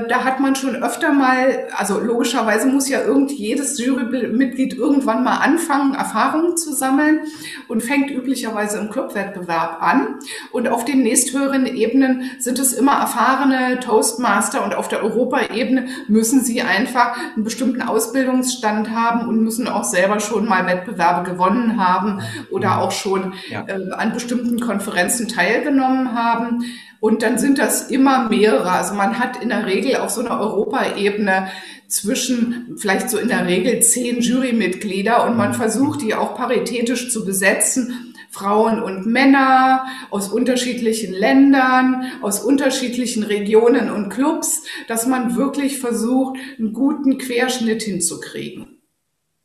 [0.09, 5.37] da hat man schon öfter mal, also logischerweise muss ja irgend jedes Jurymitglied irgendwann mal
[5.37, 7.21] anfangen, Erfahrungen zu sammeln
[7.69, 10.19] und fängt üblicherweise im Clubwettbewerb an.
[10.53, 16.43] Und auf den nächsthöheren Ebenen sind es immer erfahrene Toastmaster und auf der Europaebene müssen
[16.43, 22.21] sie einfach einen bestimmten Ausbildungsstand haben und müssen auch selber schon mal Wettbewerbe gewonnen haben
[22.51, 23.65] oder auch schon ja.
[23.67, 26.65] äh, an bestimmten Konferenzen teilgenommen haben.
[27.01, 28.71] Und dann sind das immer mehrere.
[28.71, 31.49] Also man hat in der Regel auf so einer Europaebene
[31.87, 37.25] zwischen vielleicht so in der Regel zehn Jurymitglieder und man versucht die auch paritätisch zu
[37.25, 38.15] besetzen.
[38.31, 46.39] Frauen und Männer aus unterschiedlichen Ländern, aus unterschiedlichen Regionen und Clubs, dass man wirklich versucht,
[46.59, 48.78] einen guten Querschnitt hinzukriegen.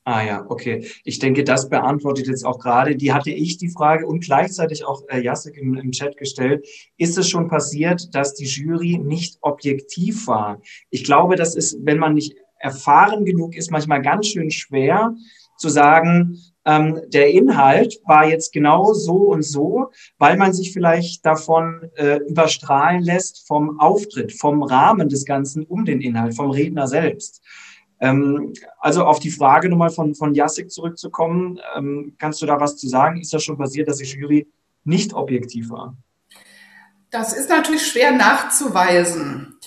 [0.06, 0.86] Ah ja, okay.
[1.06, 2.98] Ich denke, das beantwortet jetzt auch gerade.
[2.98, 6.68] Die hatte ich die Frage und gleichzeitig auch äh, Jacek im, im Chat gestellt.
[6.98, 10.60] Ist es schon passiert, dass die Jury nicht objektiv war?
[10.90, 15.14] Ich glaube, das ist, wenn man nicht erfahren genug ist, manchmal ganz schön schwer
[15.58, 21.26] zu sagen, ähm, der Inhalt war jetzt genau so und so, weil man sich vielleicht
[21.26, 26.88] davon äh, überstrahlen lässt vom Auftritt, vom Rahmen des Ganzen um den Inhalt, vom Redner
[26.88, 27.42] selbst.
[28.04, 32.76] Ähm, also auf die Frage nochmal von, von Jacek zurückzukommen, ähm, kannst du da was
[32.76, 33.22] zu sagen?
[33.22, 34.46] Ist das schon passiert, dass die Jury
[34.84, 35.96] nicht objektiv war?
[37.10, 39.58] Das ist natürlich schwer nachzuweisen.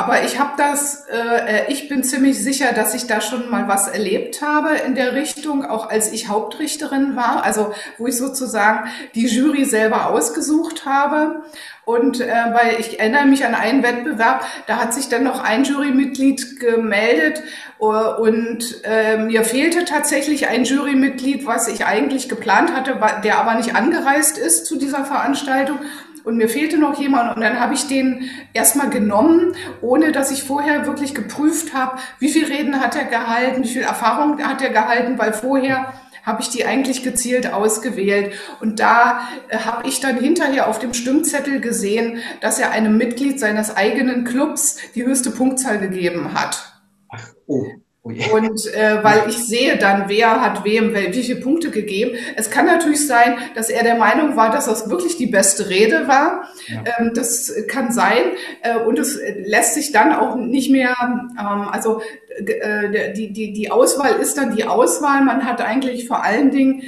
[0.00, 3.86] Aber ich habe das, äh, ich bin ziemlich sicher, dass ich da schon mal was
[3.86, 9.26] erlebt habe in der Richtung, auch als ich Hauptrichterin war, also wo ich sozusagen die
[9.26, 11.42] Jury selber ausgesucht habe.
[11.84, 15.64] Und äh, weil ich erinnere mich an einen Wettbewerb, da hat sich dann noch ein
[15.64, 17.42] Jurymitglied gemeldet
[17.78, 23.54] uh, und äh, mir fehlte tatsächlich ein Jurymitglied, was ich eigentlich geplant hatte, der aber
[23.54, 25.78] nicht angereist ist zu dieser Veranstaltung
[26.24, 30.44] und mir fehlte noch jemand und dann habe ich den erstmal genommen, ohne dass ich
[30.44, 34.70] vorher wirklich geprüft habe, wie viel Reden hat er gehalten, wie viel Erfahrung hat er
[34.70, 35.92] gehalten, weil vorher
[36.22, 38.34] habe ich die eigentlich gezielt ausgewählt.
[38.60, 43.40] Und da äh, habe ich dann hinterher auf dem Stimmzettel gesehen, dass er einem Mitglied
[43.40, 46.74] seines eigenen Clubs die höchste Punktzahl gegeben hat.
[47.08, 47.66] Ach, oh.
[48.02, 52.16] Oh und äh, weil ich sehe dann, wer hat wem viele Punkte gegeben.
[52.34, 56.08] Es kann natürlich sein, dass er der Meinung war, dass das wirklich die beste Rede
[56.08, 56.48] war.
[56.66, 56.82] Ja.
[56.98, 58.22] Ähm, das kann sein.
[58.62, 60.96] Äh, und es lässt sich dann auch nicht mehr,
[61.38, 62.00] ähm, also
[62.38, 65.22] äh, die, die, die Auswahl ist dann die Auswahl.
[65.22, 66.82] Man hat eigentlich vor allen Dingen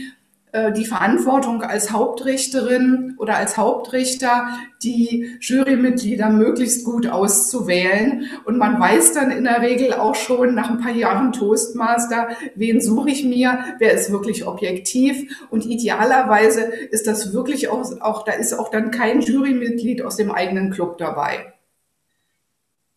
[0.77, 4.49] die Verantwortung als Hauptrichterin oder als Hauptrichter,
[4.83, 8.27] die Jurymitglieder möglichst gut auszuwählen.
[8.45, 12.81] Und man weiß dann in der Regel auch schon nach ein paar Jahren Toastmaster, wen
[12.81, 15.47] suche ich mir, wer ist wirklich objektiv.
[15.51, 20.31] Und idealerweise ist das wirklich auch, auch da ist auch dann kein Jurymitglied aus dem
[20.31, 21.52] eigenen Club dabei.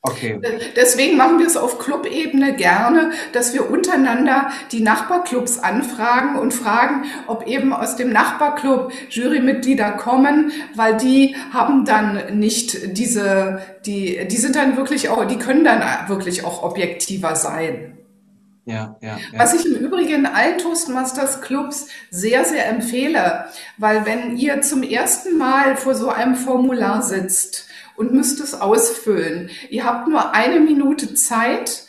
[0.08, 0.39] Okay.
[0.76, 7.06] Deswegen machen wir es auf Clubebene gerne, dass wir untereinander die Nachbarclubs anfragen und fragen,
[7.26, 14.38] ob eben aus dem Nachbarclub Jurymitglieder kommen, weil die haben dann nicht diese, die, die
[14.38, 17.97] sind dann wirklich auch, die können dann wirklich auch objektiver sein.
[18.66, 19.39] Ja, ja, ja.
[19.39, 23.45] Was ich im Übrigen allen Toastmasters Clubs sehr, sehr empfehle,
[23.78, 29.50] weil wenn ihr zum ersten Mal vor so einem Formular sitzt, und müsst es ausfüllen.
[29.70, 31.86] Ihr habt nur eine Minute Zeit,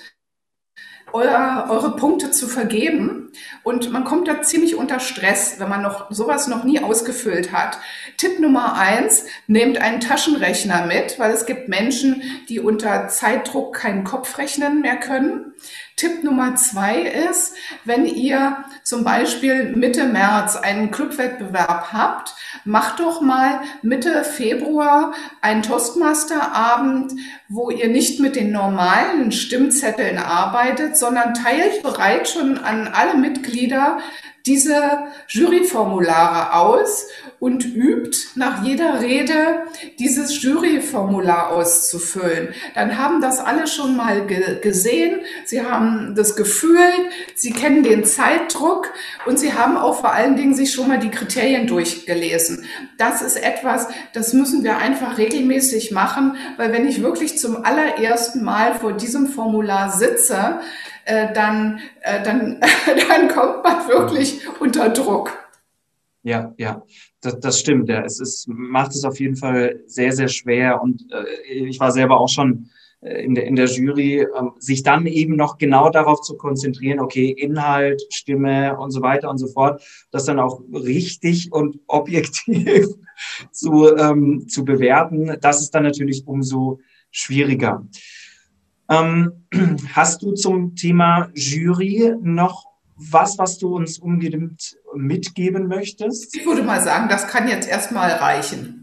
[1.13, 3.33] eure, eure Punkte zu vergeben.
[3.63, 7.79] Und man kommt da ziemlich unter Stress, wenn man noch sowas noch nie ausgefüllt hat.
[8.17, 14.05] Tipp Nummer eins, nehmt einen Taschenrechner mit, weil es gibt Menschen, die unter Zeitdruck keinen
[14.05, 15.46] Kopfrechnen mehr können.
[15.97, 17.55] Tipp Nummer zwei ist,
[17.85, 22.35] wenn ihr zum Beispiel Mitte März einen Clubwettbewerb habt,
[22.65, 27.13] macht doch mal Mitte Februar einen Toastmaster-Abend,
[27.49, 33.99] wo ihr nicht mit den normalen Stimmzetteln arbeitet, sondern teilt bereits schon an alle Mitglieder
[34.47, 39.63] diese Juryformulare aus und übt nach jeder Rede
[39.99, 42.49] dieses Juryformular auszufüllen.
[42.75, 46.89] Dann haben das alle schon mal ge gesehen, sie haben das Gefühl,
[47.35, 48.93] sie kennen den Zeitdruck
[49.27, 52.65] und sie haben auch vor allen Dingen sich schon mal die Kriterien durchgelesen.
[52.99, 58.45] Das ist etwas, das müssen wir einfach regelmäßig machen, weil wenn ich wirklich zum allerersten
[58.45, 60.61] Mal vor diesem Formular sitze,
[61.05, 62.61] äh, dann, äh, dann,
[63.09, 65.33] dann kommt man wirklich unter Druck.
[66.23, 66.83] Ja, ja,
[67.27, 67.89] das, das stimmt.
[67.89, 68.03] Ja.
[68.03, 70.81] Es ist, macht es auf jeden Fall sehr, sehr schwer.
[70.81, 72.71] Und äh, ich war selber auch schon
[73.01, 74.27] äh, in der, in der Jury, äh,
[74.59, 79.39] sich dann eben noch genau darauf zu konzentrieren, okay, Inhalt, Stimme und so weiter und
[79.39, 82.87] so fort, das dann auch richtig und objektiv
[83.51, 87.87] zu, ähm, zu bewerten, das ist dann natürlich umso schwieriger.
[88.89, 89.33] Ähm,
[89.95, 92.67] hast du zum Thema Jury noch
[92.97, 96.35] was, was du uns unbedingt mitgeben möchtest?
[96.37, 98.83] Ich würde mal sagen, das kann jetzt erstmal reichen.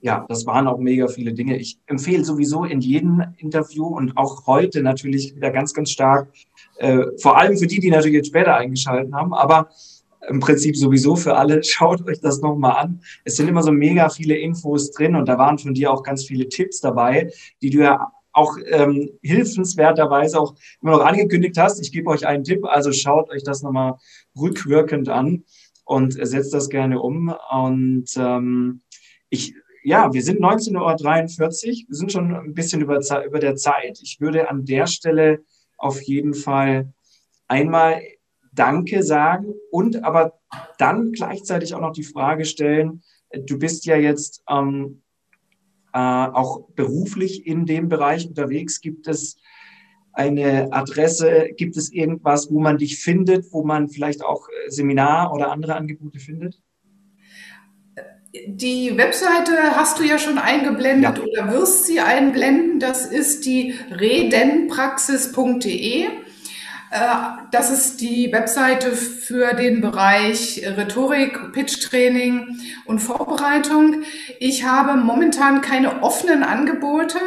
[0.00, 1.56] Ja, das waren auch mega viele Dinge.
[1.56, 6.28] Ich empfehle sowieso in jedem Interview und auch heute natürlich wieder ganz, ganz stark,
[6.76, 9.70] äh, vor allem für die, die natürlich jetzt später eingeschaltet haben, aber
[10.28, 13.00] im Prinzip sowieso für alle, schaut euch das nochmal an.
[13.24, 16.24] Es sind immer so mega viele Infos drin und da waren von dir auch ganz
[16.24, 17.30] viele Tipps dabei,
[17.62, 21.80] die du ja auch ähm, hilfenswerterweise auch immer noch angekündigt hast.
[21.80, 23.94] Ich gebe euch einen Tipp, also schaut euch das nochmal
[24.38, 25.44] rückwirkend an
[25.84, 27.34] und setzt das gerne um.
[27.50, 28.82] Und ähm,
[29.30, 34.00] ich, ja, wir sind 19.43 Uhr, wir sind schon ein bisschen über, über der Zeit.
[34.02, 35.40] Ich würde an der Stelle
[35.78, 36.92] auf jeden Fall
[37.46, 38.02] einmal
[38.52, 40.38] Danke sagen und aber
[40.78, 43.02] dann gleichzeitig auch noch die Frage stellen,
[43.46, 45.02] du bist ja jetzt ähm,
[45.94, 48.80] äh, auch beruflich in dem Bereich unterwegs?
[48.80, 49.36] Gibt es
[50.12, 51.50] eine Adresse?
[51.56, 55.76] Gibt es irgendwas, wo man dich findet, wo man vielleicht auch äh, Seminar oder andere
[55.76, 56.60] Angebote findet?
[58.48, 61.22] Die Webseite hast du ja schon eingeblendet ja.
[61.22, 62.80] oder wirst sie einblenden.
[62.80, 66.06] Das ist die redenpraxis.de.
[66.94, 66.98] Äh,
[67.50, 74.02] das ist die Webseite für den Bereich Rhetorik, Pitch-Training und Vorbereitung.
[74.38, 77.18] Ich habe momentan keine offenen Angebote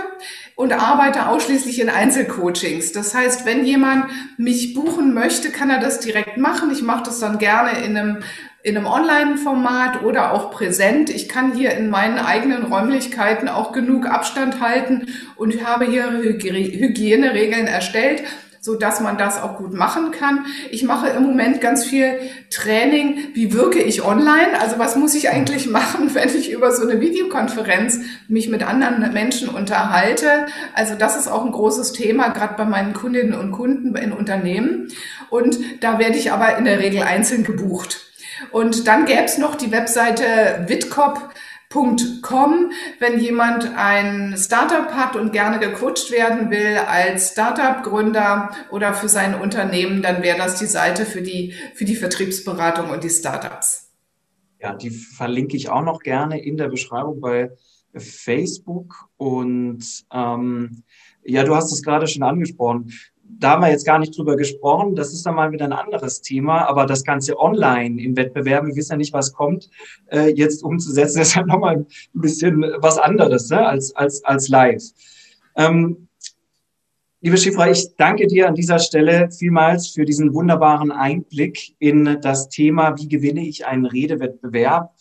[0.55, 2.93] und arbeite ausschließlich in Einzelcoachings.
[2.93, 4.05] Das heißt, wenn jemand
[4.37, 6.71] mich buchen möchte, kann er das direkt machen.
[6.71, 8.19] Ich mache das dann gerne in einem
[8.63, 11.09] in einem Online-Format oder auch präsent.
[11.09, 15.07] Ich kann hier in meinen eigenen Räumlichkeiten auch genug Abstand halten
[15.37, 18.23] und habe hier Hygieneregeln erstellt
[18.61, 20.45] so dass man das auch gut machen kann.
[20.71, 24.59] Ich mache im Moment ganz viel Training, wie wirke ich online?
[24.59, 29.13] Also was muss ich eigentlich machen, wenn ich über so eine Videokonferenz mich mit anderen
[29.13, 30.47] Menschen unterhalte?
[30.73, 34.89] Also das ist auch ein großes Thema, gerade bei meinen Kundinnen und Kunden in Unternehmen.
[35.29, 38.01] Und da werde ich aber in der Regel einzeln gebucht.
[38.51, 41.33] Und dann gäbe es noch die Webseite Witkop
[41.69, 42.71] Com.
[42.99, 49.39] Wenn jemand ein Startup hat und gerne gecoacht werden will als Startup-Gründer oder für sein
[49.39, 53.91] Unternehmen, dann wäre das die Seite für die, für die Vertriebsberatung und die Startups.
[54.61, 57.51] Ja, die verlinke ich auch noch gerne in der Beschreibung bei
[57.93, 59.09] Facebook.
[59.17, 60.83] Und ähm,
[61.23, 62.93] ja, du hast es gerade schon angesprochen
[63.29, 64.95] da haben wir jetzt gar nicht drüber gesprochen.
[64.95, 66.67] Das ist dann mal wieder ein anderes Thema.
[66.67, 69.69] Aber das Ganze online in Wettbewerben, wir wissen ja nicht, was kommt,
[70.07, 73.65] äh, jetzt umzusetzen, ist ja nochmal ein bisschen was anderes ne?
[73.65, 74.83] als, als, als live.
[75.55, 76.07] Ähm,
[77.21, 82.49] liebe Schifra, ich danke dir an dieser Stelle vielmals für diesen wunderbaren Einblick in das
[82.49, 84.93] Thema, wie gewinne ich einen Redewettbewerb.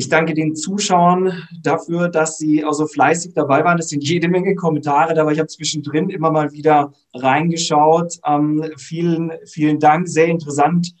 [0.00, 3.78] Ich danke den Zuschauern dafür, dass sie also fleißig dabei waren.
[3.78, 5.32] Es sind jede Menge Kommentare dabei.
[5.32, 8.14] Ich habe zwischendrin immer mal wieder reingeschaut.
[8.26, 10.94] Ähm, vielen, vielen Dank, sehr interessant.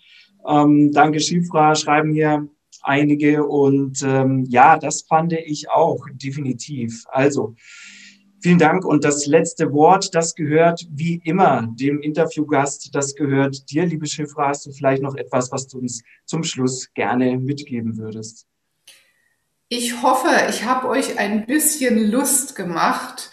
[0.46, 2.46] Ähm, danke, Schifra, schreiben hier
[2.82, 3.46] einige.
[3.46, 7.04] Und ähm, ja, das fand ich auch definitiv.
[7.08, 7.54] Also,
[8.42, 8.86] Vielen Dank.
[8.86, 14.48] Und das letzte Wort, das gehört wie immer dem Interviewgast, das gehört dir, liebe Schifra.
[14.48, 18.49] Hast du vielleicht noch etwas, was du uns zum Schluss gerne mitgeben würdest?
[19.72, 23.30] Ich hoffe, ich habe euch ein bisschen Lust gemacht,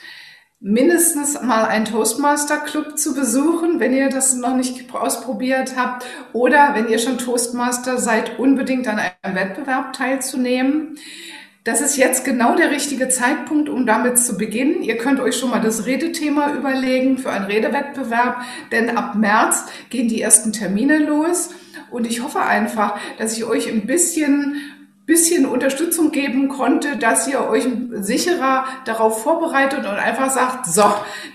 [0.59, 6.75] mindestens mal einen Toastmaster Club zu besuchen, wenn ihr das noch nicht ausprobiert habt oder
[6.75, 10.99] wenn ihr schon Toastmaster seid, unbedingt an einem Wettbewerb teilzunehmen.
[11.63, 14.83] Das ist jetzt genau der richtige Zeitpunkt, um damit zu beginnen.
[14.83, 20.07] Ihr könnt euch schon mal das Redethema überlegen für einen Redewettbewerb, denn ab März gehen
[20.07, 21.49] die ersten Termine los.
[21.89, 24.61] Und ich hoffe einfach, dass ich euch ein bisschen
[25.07, 30.83] bisschen Unterstützung geben konnte, dass ihr euch sicherer darauf vorbereitet und einfach sagt, so,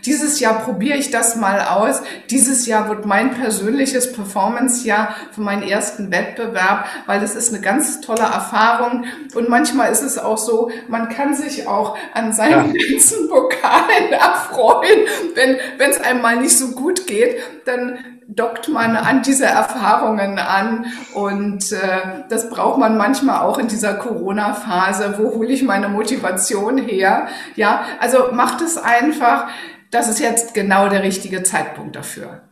[0.04, 2.02] dieses Jahr probiere ich das mal aus.
[2.28, 8.02] Dieses Jahr wird mein persönliches Performance-Jahr für meinen ersten Wettbewerb, weil es ist eine ganz
[8.02, 9.06] tolle Erfahrung.
[9.34, 12.84] Und manchmal ist es auch so, man kann sich auch an seinen ja.
[12.90, 15.06] ganzen Pokalen erfreuen.
[15.34, 17.98] Wenn wenn es einem mal nicht so gut geht, dann
[18.34, 23.94] dockt man an diese Erfahrungen an und äh, das braucht man manchmal auch in dieser
[23.94, 25.14] Corona-Phase.
[25.18, 27.28] Wo hole ich meine Motivation her?
[27.56, 29.48] Ja, also macht es einfach.
[29.90, 32.42] Das ist jetzt genau der richtige Zeitpunkt dafür.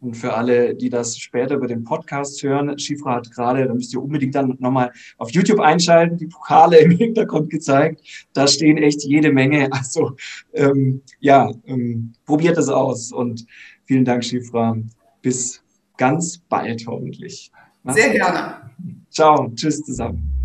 [0.00, 3.92] Und für alle, die das später über den Podcast hören, Schifra hat gerade, da müsst
[3.92, 8.28] ihr unbedingt dann nochmal auf YouTube einschalten, die Pokale im Hintergrund gezeigt.
[8.32, 9.68] Da stehen echt jede Menge.
[9.72, 10.12] Also
[10.54, 13.10] ähm, ja, ähm, probiert es aus.
[13.12, 13.46] Und
[13.86, 14.76] vielen Dank, Schifra,
[15.22, 15.62] bis
[15.96, 17.50] ganz bald hoffentlich.
[17.82, 18.70] Mach's Sehr gerne.
[19.10, 20.37] Ciao, tschüss zusammen.